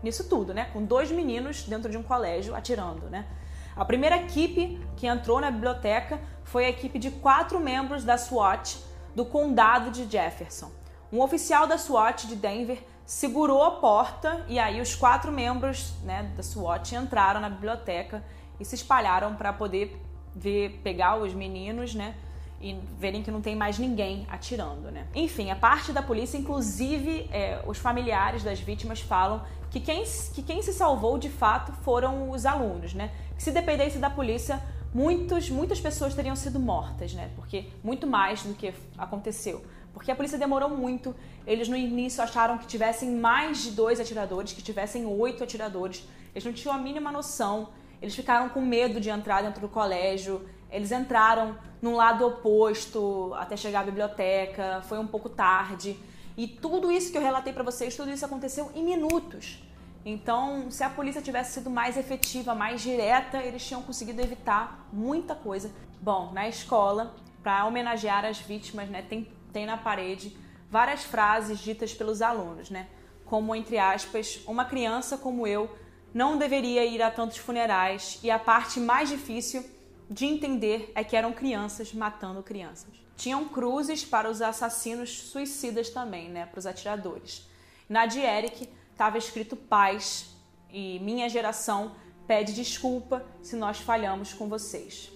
nisso 0.00 0.28
tudo, 0.28 0.54
né? 0.54 0.66
Com 0.72 0.84
dois 0.84 1.10
meninos 1.10 1.64
dentro 1.64 1.90
de 1.90 1.98
um 1.98 2.02
colégio 2.02 2.54
atirando, 2.54 3.10
né? 3.10 3.26
A 3.74 3.84
primeira 3.84 4.16
equipe 4.16 4.80
que 4.96 5.08
entrou 5.08 5.40
na 5.40 5.50
biblioteca 5.50 6.20
foi 6.44 6.66
a 6.66 6.68
equipe 6.68 6.96
de 6.96 7.10
quatro 7.10 7.58
membros 7.58 8.04
da 8.04 8.16
SWAT 8.16 8.76
do 9.16 9.24
condado 9.24 9.90
de 9.90 10.08
Jefferson. 10.08 10.70
Um 11.12 11.20
oficial 11.20 11.66
da 11.66 11.76
SWAT 11.76 12.26
de 12.26 12.36
Denver 12.36 12.80
segurou 13.04 13.64
a 13.64 13.72
porta 13.72 14.44
e 14.46 14.58
aí 14.58 14.80
os 14.80 14.94
quatro 14.94 15.32
membros 15.32 15.92
né, 16.04 16.30
da 16.36 16.42
SWAT 16.42 16.92
entraram 16.94 17.40
na 17.40 17.50
biblioteca 17.50 18.22
e 18.60 18.64
se 18.64 18.76
espalharam 18.76 19.34
para 19.34 19.52
poder 19.52 20.00
ver, 20.34 20.80
pegar 20.84 21.16
os 21.16 21.34
meninos, 21.34 21.94
né? 21.94 22.14
E 22.60 22.78
verem 22.98 23.22
que 23.22 23.30
não 23.30 23.40
tem 23.40 23.56
mais 23.56 23.78
ninguém 23.78 24.26
atirando, 24.30 24.90
né? 24.90 25.08
Enfim, 25.14 25.50
a 25.50 25.56
parte 25.56 25.92
da 25.92 26.02
polícia, 26.02 26.36
inclusive 26.36 27.28
é, 27.32 27.60
os 27.66 27.78
familiares 27.78 28.44
das 28.44 28.60
vítimas 28.60 29.00
falam 29.00 29.42
que 29.70 29.80
quem, 29.80 30.04
que 30.34 30.42
quem 30.42 30.62
se 30.62 30.72
salvou 30.72 31.18
de 31.18 31.30
fato 31.30 31.72
foram 31.82 32.30
os 32.30 32.44
alunos, 32.44 32.92
né? 32.92 33.10
Que 33.34 33.42
se 33.42 33.50
dependesse 33.50 33.98
da 33.98 34.10
polícia, 34.10 34.62
muitos, 34.92 35.48
muitas 35.48 35.80
pessoas 35.80 36.14
teriam 36.14 36.36
sido 36.36 36.60
mortas, 36.60 37.14
né? 37.14 37.30
Porque 37.34 37.70
muito 37.82 38.06
mais 38.06 38.42
do 38.42 38.54
que 38.54 38.74
aconteceu. 38.98 39.64
Porque 40.00 40.10
a 40.10 40.16
polícia 40.16 40.38
demorou 40.38 40.70
muito. 40.70 41.14
Eles 41.46 41.68
no 41.68 41.76
início 41.76 42.24
acharam 42.24 42.56
que 42.56 42.66
tivessem 42.66 43.10
mais 43.16 43.62
de 43.64 43.72
dois 43.72 44.00
atiradores, 44.00 44.54
que 44.54 44.62
tivessem 44.62 45.04
oito 45.04 45.44
atiradores. 45.44 46.08
Eles 46.34 46.42
não 46.42 46.54
tinham 46.54 46.74
a 46.74 46.78
mínima 46.78 47.12
noção. 47.12 47.68
Eles 48.00 48.16
ficaram 48.16 48.48
com 48.48 48.62
medo 48.62 48.98
de 48.98 49.10
entrar 49.10 49.42
dentro 49.42 49.60
do 49.60 49.68
colégio. 49.68 50.48
Eles 50.72 50.90
entraram 50.90 51.54
num 51.82 51.96
lado 51.96 52.26
oposto 52.26 53.34
até 53.34 53.58
chegar 53.58 53.80
à 53.80 53.84
biblioteca. 53.84 54.80
Foi 54.88 54.98
um 54.98 55.06
pouco 55.06 55.28
tarde. 55.28 55.98
E 56.34 56.48
tudo 56.48 56.90
isso 56.90 57.12
que 57.12 57.18
eu 57.18 57.22
relatei 57.22 57.52
para 57.52 57.62
vocês, 57.62 57.94
tudo 57.94 58.10
isso 58.10 58.24
aconteceu 58.24 58.70
em 58.74 58.82
minutos. 58.82 59.62
Então, 60.02 60.70
se 60.70 60.82
a 60.82 60.88
polícia 60.88 61.20
tivesse 61.20 61.52
sido 61.52 61.68
mais 61.68 61.98
efetiva, 61.98 62.54
mais 62.54 62.80
direta, 62.80 63.36
eles 63.36 63.62
tinham 63.66 63.82
conseguido 63.82 64.22
evitar 64.22 64.88
muita 64.90 65.34
coisa. 65.34 65.70
Bom, 66.00 66.32
na 66.32 66.48
escola, 66.48 67.14
para 67.42 67.66
homenagear 67.66 68.24
as 68.24 68.38
vítimas, 68.38 68.88
né, 68.88 69.02
tem 69.02 69.28
tem 69.52 69.66
na 69.66 69.76
parede 69.76 70.36
várias 70.70 71.02
frases 71.02 71.58
ditas 71.58 71.92
pelos 71.92 72.22
alunos, 72.22 72.70
né? 72.70 72.86
Como, 73.24 73.54
entre 73.54 73.78
aspas, 73.78 74.40
uma 74.46 74.64
criança 74.64 75.16
como 75.16 75.46
eu 75.46 75.70
não 76.12 76.36
deveria 76.36 76.84
ir 76.84 77.02
a 77.02 77.10
tantos 77.10 77.38
funerais 77.38 78.18
e 78.22 78.30
a 78.30 78.38
parte 78.38 78.80
mais 78.80 79.08
difícil 79.08 79.64
de 80.08 80.26
entender 80.26 80.90
é 80.94 81.04
que 81.04 81.16
eram 81.16 81.32
crianças 81.32 81.92
matando 81.92 82.42
crianças. 82.42 82.88
Tinham 83.16 83.46
cruzes 83.48 84.04
para 84.04 84.28
os 84.28 84.42
assassinos 84.42 85.10
suicidas 85.10 85.90
também, 85.90 86.28
né? 86.28 86.46
Para 86.46 86.58
os 86.58 86.66
atiradores. 86.66 87.46
Na 87.88 88.06
de 88.06 88.18
Eric 88.18 88.68
estava 88.92 89.18
escrito 89.18 89.56
paz 89.56 90.34
e 90.72 90.98
minha 91.00 91.28
geração 91.28 91.94
pede 92.26 92.52
desculpa 92.52 93.24
se 93.42 93.56
nós 93.56 93.78
falhamos 93.78 94.32
com 94.32 94.48
vocês. 94.48 95.10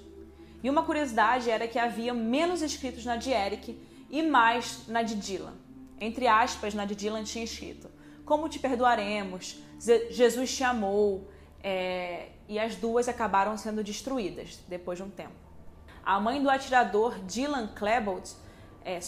E 0.63 0.71
uma 0.71 0.83
curiosidade 0.83 1.51
era 1.51 1.69
que 1.69 1.79
havia 1.79 2.15
menos 2.15 2.63
escritos 2.63 3.05
na 3.05 3.17
de 3.17 3.31
Eric 3.31 3.79
e 4.11 4.23
mais 4.23 4.87
na 4.89 5.03
de 5.03 5.15
Dylan. 5.15 5.55
Entre 6.01 6.27
aspas, 6.27 6.75
na 6.75 6.85
de 6.85 6.95
Dylan 6.95 7.25
tinha 7.25 7.45
escrito: 7.45 7.91
Como 8.25 8.49
te 8.49 8.59
perdoaremos? 8.59 9.59
Jesus 10.11 10.55
te 10.57 10.65
amou. 10.65 11.31
É... 11.67 12.29
e 12.47 12.59
as 12.59 12.77
duas 12.77 13.09
acabaram 13.09 13.57
sendo 13.57 13.83
destruídas 13.83 14.59
depois 14.69 14.99
de 14.99 15.05
um 15.05 15.09
tempo. 15.09 15.33
A 16.05 16.21
mãe 16.21 16.43
do 16.43 16.51
atirador 16.51 17.19
Dylan 17.21 17.69
Klebold, 17.69 18.31
é, 18.85 19.01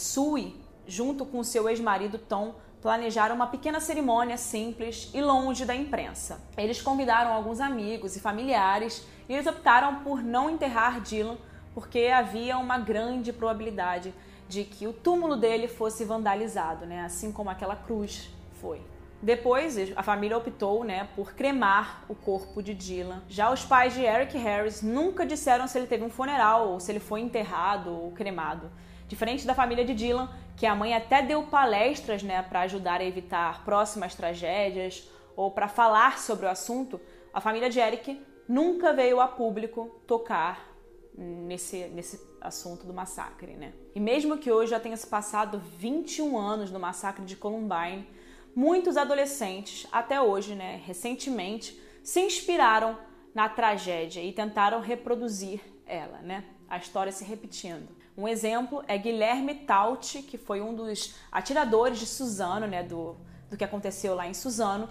junto 0.87 1.27
com 1.27 1.45
seu 1.45 1.69
ex-marido 1.69 2.17
Tom, 2.17 2.55
planejaram 2.81 3.35
uma 3.35 3.49
pequena 3.49 3.81
cerimônia 3.81 4.39
simples 4.39 5.11
e 5.13 5.21
longe 5.21 5.65
da 5.65 5.75
imprensa. 5.75 6.41
Eles 6.57 6.81
convidaram 6.81 7.33
alguns 7.33 7.61
amigos 7.61 8.17
e 8.17 8.21
familiares 8.21 9.05
e 9.29 9.35
eles 9.35 9.47
optaram 9.47 9.97
por 9.97 10.23
não 10.23 10.49
enterrar 10.49 11.01
Dylan 11.01 11.37
porque 11.75 12.07
havia 12.07 12.57
uma 12.57 12.79
grande 12.79 13.33
probabilidade 13.33 14.15
de 14.49 14.65
que 14.65 14.87
o 14.87 14.93
túmulo 14.93 15.37
dele 15.37 15.69
fosse 15.69 16.05
vandalizado, 16.05 16.87
né? 16.87 17.01
Assim 17.05 17.33
como 17.33 17.51
aquela 17.51 17.77
cruz 17.77 18.31
foi. 18.61 18.81
Depois, 19.23 19.77
a 19.97 20.03
família 20.03 20.37
optou 20.37 20.85
né, 20.85 21.09
por 21.17 21.33
cremar 21.35 22.05
o 22.09 22.15
corpo 22.15 22.63
de 22.63 22.75
Dylan. 22.75 23.23
Já 23.29 23.51
os 23.51 23.65
pais 23.65 23.95
de 23.95 24.03
Eric 24.03 24.37
Harris 24.37 24.83
nunca 24.83 25.25
disseram 25.25 25.67
se 25.67 25.79
ele 25.79 25.87
teve 25.87 26.05
um 26.05 26.11
funeral 26.11 26.69
ou 26.69 26.81
se 26.81 26.93
ele 26.93 27.01
foi 27.01 27.21
enterrado 27.21 27.91
ou 27.91 28.13
cremado. 28.13 28.71
Diferente 29.09 29.47
da 29.47 29.55
família 29.55 29.85
de 29.85 29.95
Dylan, 29.95 30.29
que 30.57 30.67
a 30.67 30.75
mãe 30.75 30.95
até 30.95 31.23
deu 31.23 31.43
palestras 31.45 32.23
né, 32.23 32.43
para 32.43 32.61
ajudar 32.61 33.01
a 33.01 33.05
evitar 33.05 33.65
próximas 33.65 34.15
tragédias 34.15 35.09
ou 35.35 35.51
para 35.51 35.67
falar 35.67 36.19
sobre 36.19 36.47
o 36.47 36.51
assunto, 36.51 37.01
a 37.33 37.41
família 37.41 37.71
de 37.71 37.79
Eric 37.79 38.21
nunca 38.49 38.93
veio 38.93 39.21
a 39.21 39.29
público 39.29 39.91
tocar 40.07 40.73
nesse, 41.17 41.89
nesse 41.89 42.19
assunto 42.47 42.87
do 42.87 42.95
massacre. 42.95 43.53
Né? 43.53 43.73
E 43.95 44.01
mesmo 44.01 44.39
que 44.39 44.51
hoje 44.51 44.71
já 44.71 44.81
tenha 44.81 44.97
se 44.97 45.07
passado 45.07 45.61
21 45.79 46.39
anos 46.39 46.71
do 46.71 46.81
massacre 46.81 47.25
de 47.25 47.37
Columbine, 47.37 48.09
muitos 48.55 48.97
adolescentes, 48.97 49.87
até 49.93 50.21
hoje, 50.21 50.55
né, 50.55 50.81
recentemente, 50.87 51.79
se 52.03 52.21
inspiraram 52.21 52.99
na 53.35 53.49
tragédia 53.49 54.23
e 54.23 54.33
tentaram 54.33 54.81
reproduzir 54.81 55.61
ela, 55.87 56.19
né? 56.19 56.45
A 56.69 56.79
história 56.79 57.13
se 57.13 57.23
repetindo. 57.23 57.89
Um 58.17 58.27
exemplo 58.27 58.83
é 58.89 58.97
Guilherme 58.97 59.55
Tauti, 59.55 60.23
que 60.23 60.39
foi 60.39 60.63
um 60.63 60.75
dos 60.75 61.15
atiradores 61.31 61.99
de 61.99 62.07
Suzano, 62.07 62.67
né, 62.67 62.83
do, 62.83 63.15
do 63.51 63.57
que 63.57 63.63
aconteceu 63.63 64.15
lá 64.15 64.27
em 64.27 64.33
Suzano, 64.33 64.89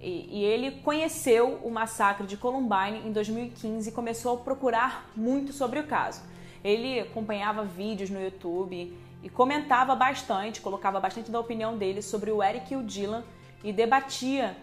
e, 0.00 0.38
e, 0.38 0.44
ele 0.44 0.80
conheceu 0.82 1.58
o 1.64 1.70
massacre 1.70 2.24
de 2.24 2.36
Columbine 2.36 3.04
em 3.04 3.10
2015 3.10 3.88
e 3.88 3.92
começou 3.92 4.34
a 4.34 4.36
procurar 4.36 5.10
muito 5.16 5.52
sobre 5.52 5.80
o 5.80 5.88
caso. 5.88 6.22
Ele 6.62 7.00
acompanhava 7.00 7.64
vídeos 7.64 8.10
no 8.10 8.20
YouTube 8.20 8.96
e 9.22 9.28
comentava 9.28 9.94
bastante, 9.94 10.60
colocava 10.60 11.00
bastante 11.00 11.30
da 11.30 11.40
opinião 11.40 11.76
dele 11.76 12.02
sobre 12.02 12.30
o 12.30 12.42
Eric 12.42 12.72
e 12.72 12.76
o 12.76 12.82
Dylan 12.82 13.24
e 13.62 13.72
debatia 13.72 14.56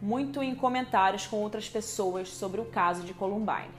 muito 0.00 0.42
em 0.42 0.54
comentários 0.54 1.26
com 1.26 1.36
outras 1.36 1.68
pessoas 1.68 2.28
sobre 2.28 2.60
o 2.60 2.64
caso 2.64 3.02
de 3.02 3.12
Columbine. 3.12 3.70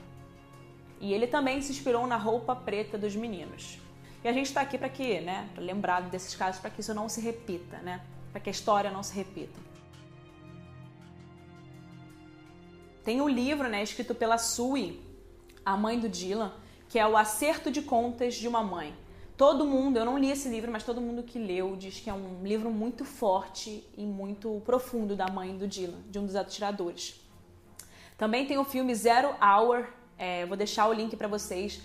E 1.00 1.12
ele 1.12 1.26
também 1.26 1.60
se 1.60 1.72
inspirou 1.72 2.06
na 2.06 2.16
roupa 2.16 2.54
preta 2.54 2.96
dos 2.96 3.16
meninos. 3.16 3.78
E 4.22 4.28
a 4.28 4.32
gente 4.32 4.46
está 4.46 4.60
aqui 4.60 4.78
para 4.78 4.88
que, 4.88 5.20
né, 5.20 5.48
para 5.52 5.62
lembrar 5.62 6.02
desses 6.02 6.34
casos, 6.36 6.60
para 6.60 6.70
que 6.70 6.80
isso 6.80 6.94
não 6.94 7.08
se 7.08 7.20
repita, 7.20 7.78
né, 7.78 8.00
para 8.30 8.40
que 8.40 8.48
a 8.48 8.52
história 8.52 8.90
não 8.90 9.02
se 9.02 9.14
repita. 9.14 9.58
Tem 13.02 13.20
um 13.20 13.28
livro, 13.28 13.68
né, 13.68 13.82
escrito 13.82 14.14
pela 14.14 14.38
Sue, 14.38 15.02
a 15.64 15.76
mãe 15.76 15.98
do 15.98 16.08
Dylan, 16.08 16.52
que 16.92 16.98
é 16.98 17.08
o 17.08 17.16
Acerto 17.16 17.70
de 17.70 17.80
Contas 17.80 18.34
de 18.34 18.46
uma 18.46 18.62
Mãe. 18.62 18.94
Todo 19.34 19.64
mundo, 19.64 19.96
eu 19.96 20.04
não 20.04 20.18
li 20.18 20.30
esse 20.30 20.46
livro, 20.50 20.70
mas 20.70 20.84
todo 20.84 21.00
mundo 21.00 21.22
que 21.22 21.38
leu 21.38 21.74
diz 21.74 21.98
que 21.98 22.10
é 22.10 22.12
um 22.12 22.44
livro 22.44 22.70
muito 22.70 23.02
forte 23.02 23.82
e 23.96 24.04
muito 24.04 24.60
profundo 24.62 25.16
da 25.16 25.26
mãe 25.26 25.56
do 25.56 25.66
Dylan, 25.66 26.02
de 26.10 26.18
um 26.18 26.26
dos 26.26 26.36
atiradores. 26.36 27.18
Também 28.18 28.44
tem 28.44 28.58
o 28.58 28.64
filme 28.64 28.94
Zero 28.94 29.34
Hour, 29.42 29.86
é, 30.18 30.44
vou 30.44 30.54
deixar 30.54 30.86
o 30.86 30.92
link 30.92 31.16
para 31.16 31.26
vocês. 31.28 31.80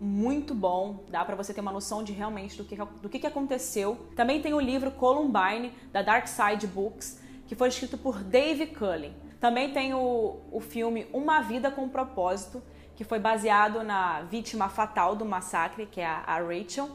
Muito 0.00 0.54
bom, 0.54 1.02
dá 1.08 1.24
para 1.24 1.34
você 1.34 1.52
ter 1.52 1.60
uma 1.60 1.72
noção 1.72 2.04
de 2.04 2.12
realmente 2.12 2.56
do 2.56 2.64
que, 2.64 2.76
do 2.76 3.08
que, 3.08 3.18
que 3.18 3.26
aconteceu. 3.26 4.06
Também 4.14 4.40
tem 4.40 4.54
o 4.54 4.60
livro 4.60 4.92
Columbine, 4.92 5.72
da 5.90 6.00
Dark 6.00 6.28
Side 6.28 6.68
Books, 6.68 7.20
que 7.48 7.56
foi 7.56 7.70
escrito 7.70 7.98
por 7.98 8.22
Dave 8.22 8.68
Cullen. 8.68 9.16
Também 9.40 9.72
tem 9.72 9.94
o, 9.94 10.36
o 10.52 10.60
filme 10.60 11.08
Uma 11.12 11.40
Vida 11.40 11.72
com 11.72 11.88
Propósito, 11.88 12.62
que 12.96 13.04
foi 13.04 13.18
baseado 13.18 13.82
na 13.82 14.22
vítima 14.22 14.68
fatal 14.68 15.16
do 15.16 15.24
massacre, 15.24 15.86
que 15.86 16.00
é 16.00 16.06
a, 16.06 16.38
Rachel. 16.38 16.88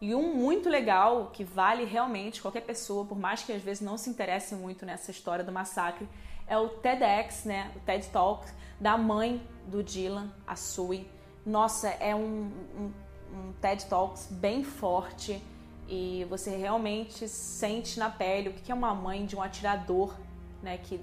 E 0.00 0.14
um 0.14 0.34
muito 0.34 0.68
legal, 0.68 1.30
que 1.32 1.44
vale 1.44 1.84
realmente 1.84 2.42
qualquer 2.42 2.62
pessoa, 2.62 3.04
por 3.04 3.18
mais 3.18 3.42
que 3.42 3.52
às 3.52 3.62
vezes 3.62 3.82
não 3.82 3.96
se 3.96 4.10
interesse 4.10 4.54
muito 4.54 4.84
nessa 4.84 5.10
história 5.10 5.44
do 5.44 5.52
massacre, 5.52 6.08
é 6.46 6.58
o 6.58 6.68
TEDx, 6.68 7.44
né? 7.44 7.70
O 7.76 7.80
TED 7.80 8.08
Talk 8.08 8.46
da 8.80 8.98
mãe 8.98 9.46
do 9.66 9.82
Dylan, 9.82 10.32
a 10.46 10.56
Sue. 10.56 11.08
Nossa, 11.46 11.88
é 11.88 12.14
um, 12.14 12.50
um, 12.76 12.92
um 13.32 13.52
TED 13.60 13.86
Talks 13.86 14.26
bem 14.30 14.64
forte 14.64 15.40
e 15.88 16.26
você 16.28 16.56
realmente 16.56 17.28
sente 17.28 17.98
na 17.98 18.10
pele 18.10 18.48
o 18.48 18.52
que 18.54 18.72
é 18.72 18.74
uma 18.74 18.94
mãe 18.94 19.24
de 19.24 19.36
um 19.36 19.42
atirador, 19.42 20.16
né? 20.62 20.78
Que 20.78 21.00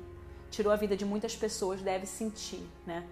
tirou 0.51 0.73
a 0.73 0.75
vida 0.75 0.97
de 0.97 1.05
muitas 1.05 1.35
pessoas, 1.35 1.81
deve 1.81 2.05
sentir, 2.05 2.67
né? 2.85 3.07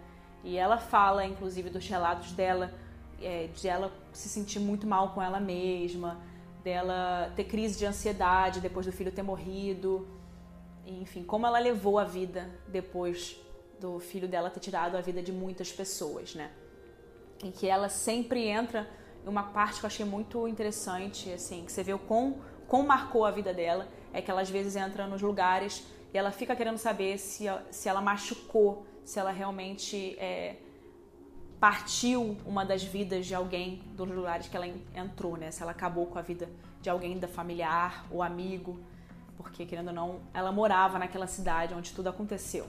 E 0.48 0.56
ela 0.56 0.78
fala, 0.78 1.26
inclusive, 1.26 1.70
dos 1.70 1.86
relatos 1.90 2.32
dela, 2.32 2.74
é, 3.22 3.48
de 3.54 3.68
ela 3.68 3.92
se 4.14 4.30
sentir 4.30 4.62
muito 4.62 4.88
mal 4.88 5.10
com 5.10 5.22
ela 5.22 5.42
mesma, 5.42 6.18
dela 6.64 7.34
ter 7.36 7.44
crise 7.44 7.78
de 7.78 7.86
ansiedade 7.86 8.62
depois 8.62 8.86
do 8.86 8.92
filho 8.94 9.12
ter 9.12 9.24
morrido, 9.24 10.08
enfim, 10.86 11.22
como 11.22 11.46
ela 11.46 11.60
levou 11.60 12.00
a 12.00 12.06
vida 12.06 12.50
depois 12.66 13.36
do 13.78 14.00
filho 14.00 14.26
dela 14.26 14.50
ter 14.50 14.62
tirado 14.62 14.96
a 14.96 15.02
vida 15.02 15.22
de 15.22 15.34
muitas 15.34 15.70
pessoas, 15.70 16.34
né? 16.34 16.50
Em 17.44 17.52
que 17.52 17.68
ela 17.68 17.90
sempre 17.90 18.48
entra 18.48 18.90
em 19.26 19.28
uma 19.28 19.44
parte 19.44 19.82
que 19.82 19.86
eu 19.86 19.88
achei 19.88 20.06
muito 20.06 20.48
interessante, 20.48 21.30
assim, 21.30 21.66
que 21.66 21.74
você 21.74 21.84
vê 21.84 21.94
o 21.94 22.00
quão, 22.00 22.38
quão 22.70 22.84
marcou 22.84 23.26
a 23.26 23.32
vida 23.32 23.54
dela, 23.54 23.86
é 24.14 24.22
que 24.22 24.32
ela 24.32 24.40
às 24.40 24.50
vezes 24.50 24.78
entra 24.78 25.08
nos 25.08 25.22
lugares 25.22 25.84
e 26.14 26.18
ela 26.18 26.32
fica 26.32 26.56
querendo 26.56 26.78
saber 26.78 27.18
se, 27.18 27.48
se 27.70 27.90
ela 27.90 28.00
machucou 28.00 28.88
se 29.08 29.18
ela 29.18 29.32
realmente 29.32 30.20
é, 30.20 30.58
partiu 31.62 32.36
uma 32.46 32.66
das 32.66 32.84
vidas 32.84 33.26
de 33.26 33.34
alguém 33.34 33.82
dos 33.96 34.06
lugares 34.10 34.50
que 34.50 34.58
ela 34.58 34.68
entrou, 34.94 35.38
né? 35.38 35.50
Se 35.50 35.64
ela 35.64 35.72
acabou 35.72 36.08
com 36.08 36.20
a 36.20 36.22
vida 36.22 36.50
de 36.82 36.90
alguém 36.90 37.18
da 37.18 37.26
familiar 37.26 38.06
ou 38.12 38.22
amigo, 38.22 38.78
porque 39.38 39.66
querendo 39.66 39.88
ou 39.88 39.94
não, 39.94 40.20
ela 40.34 40.52
morava 40.52 41.00
naquela 41.00 41.26
cidade 41.26 41.74
onde 41.74 41.94
tudo 41.94 42.10
aconteceu. 42.10 42.68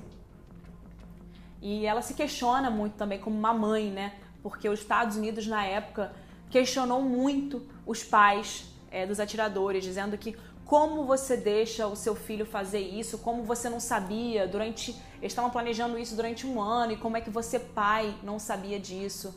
E 1.60 1.84
ela 1.84 2.02
se 2.02 2.14
questiona 2.14 2.70
muito 2.70 2.94
também 2.94 3.18
como 3.18 3.36
uma 3.36 3.52
mãe, 3.52 3.90
né? 3.90 4.14
Porque 4.40 4.68
os 4.68 4.78
Estados 4.78 5.16
Unidos 5.16 5.44
na 5.44 5.64
época 5.64 6.12
questionou 6.50 7.02
muito 7.02 7.68
os 7.84 8.04
pais 8.04 8.72
é, 8.92 9.04
dos 9.04 9.18
atiradores, 9.18 9.82
dizendo 9.82 10.16
que 10.16 10.36
como 10.68 11.04
você 11.04 11.34
deixa 11.34 11.86
o 11.86 11.96
seu 11.96 12.14
filho 12.14 12.44
fazer 12.44 12.80
isso, 12.80 13.16
como 13.16 13.42
você 13.42 13.70
não 13.70 13.80
sabia 13.80 14.46
durante. 14.46 14.90
Eles 15.18 15.32
estavam 15.32 15.50
planejando 15.50 15.98
isso 15.98 16.14
durante 16.14 16.46
um 16.46 16.60
ano 16.60 16.92
e 16.92 16.96
como 16.98 17.16
é 17.16 17.22
que 17.22 17.30
você, 17.30 17.58
pai, 17.58 18.14
não 18.22 18.38
sabia 18.38 18.78
disso. 18.78 19.34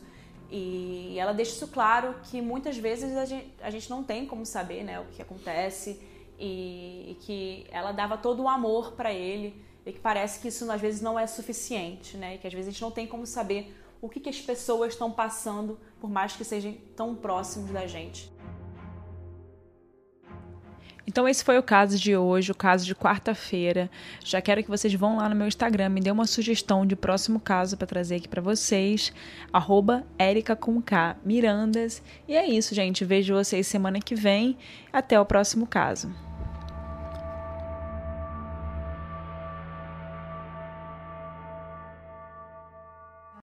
E 0.50 1.18
ela 1.18 1.32
deixa 1.32 1.52
isso 1.52 1.68
claro 1.68 2.16
que 2.24 2.42
muitas 2.42 2.76
vezes 2.76 3.16
a 3.16 3.24
gente, 3.24 3.50
a 3.62 3.70
gente 3.70 3.88
não 3.88 4.04
tem 4.04 4.26
como 4.26 4.44
saber 4.44 4.84
né, 4.84 5.00
o 5.00 5.06
que 5.06 5.22
acontece 5.22 5.98
e, 6.38 7.12
e 7.12 7.18
que 7.22 7.66
ela 7.70 7.92
dava 7.92 8.18
todo 8.18 8.42
o 8.42 8.48
amor 8.48 8.92
para 8.92 9.10
ele 9.10 9.56
e 9.86 9.92
que 9.92 10.00
parece 10.00 10.38
que 10.38 10.48
isso 10.48 10.70
às 10.70 10.82
vezes 10.82 11.00
não 11.00 11.18
é 11.18 11.26
suficiente, 11.26 12.18
né? 12.18 12.34
E 12.34 12.38
que 12.38 12.46
às 12.46 12.52
vezes 12.52 12.68
a 12.68 12.72
gente 12.72 12.82
não 12.82 12.90
tem 12.90 13.06
como 13.06 13.26
saber 13.26 13.74
o 14.02 14.08
que, 14.08 14.20
que 14.20 14.28
as 14.28 14.40
pessoas 14.40 14.92
estão 14.92 15.10
passando, 15.10 15.78
por 16.00 16.10
mais 16.10 16.36
que 16.36 16.44
sejam 16.44 16.76
tão 16.96 17.14
próximos 17.14 17.70
da 17.70 17.86
gente. 17.86 18.30
Então 21.06 21.28
esse 21.28 21.44
foi 21.44 21.58
o 21.58 21.62
caso 21.62 21.98
de 21.98 22.16
hoje, 22.16 22.52
o 22.52 22.54
caso 22.54 22.84
de 22.84 22.94
quarta-feira. 22.94 23.90
Já 24.24 24.40
quero 24.40 24.62
que 24.62 24.70
vocês 24.70 24.94
vão 24.94 25.16
lá 25.16 25.28
no 25.28 25.34
meu 25.34 25.46
Instagram, 25.46 25.88
me 25.88 26.00
dê 26.00 26.10
uma 26.10 26.26
sugestão 26.26 26.86
de 26.86 26.94
próximo 26.94 27.40
caso 27.40 27.76
para 27.76 27.86
trazer 27.86 28.16
aqui 28.16 28.28
para 28.28 28.42
vocês. 28.42 29.12
Arroba 29.52 30.04
Mirandas. 31.24 32.02
E 32.28 32.34
é 32.34 32.46
isso, 32.46 32.74
gente. 32.74 33.04
Vejo 33.04 33.34
vocês 33.34 33.66
semana 33.66 34.00
que 34.00 34.14
vem. 34.14 34.56
Até 34.92 35.20
o 35.20 35.26
próximo 35.26 35.66
caso. 35.66 36.31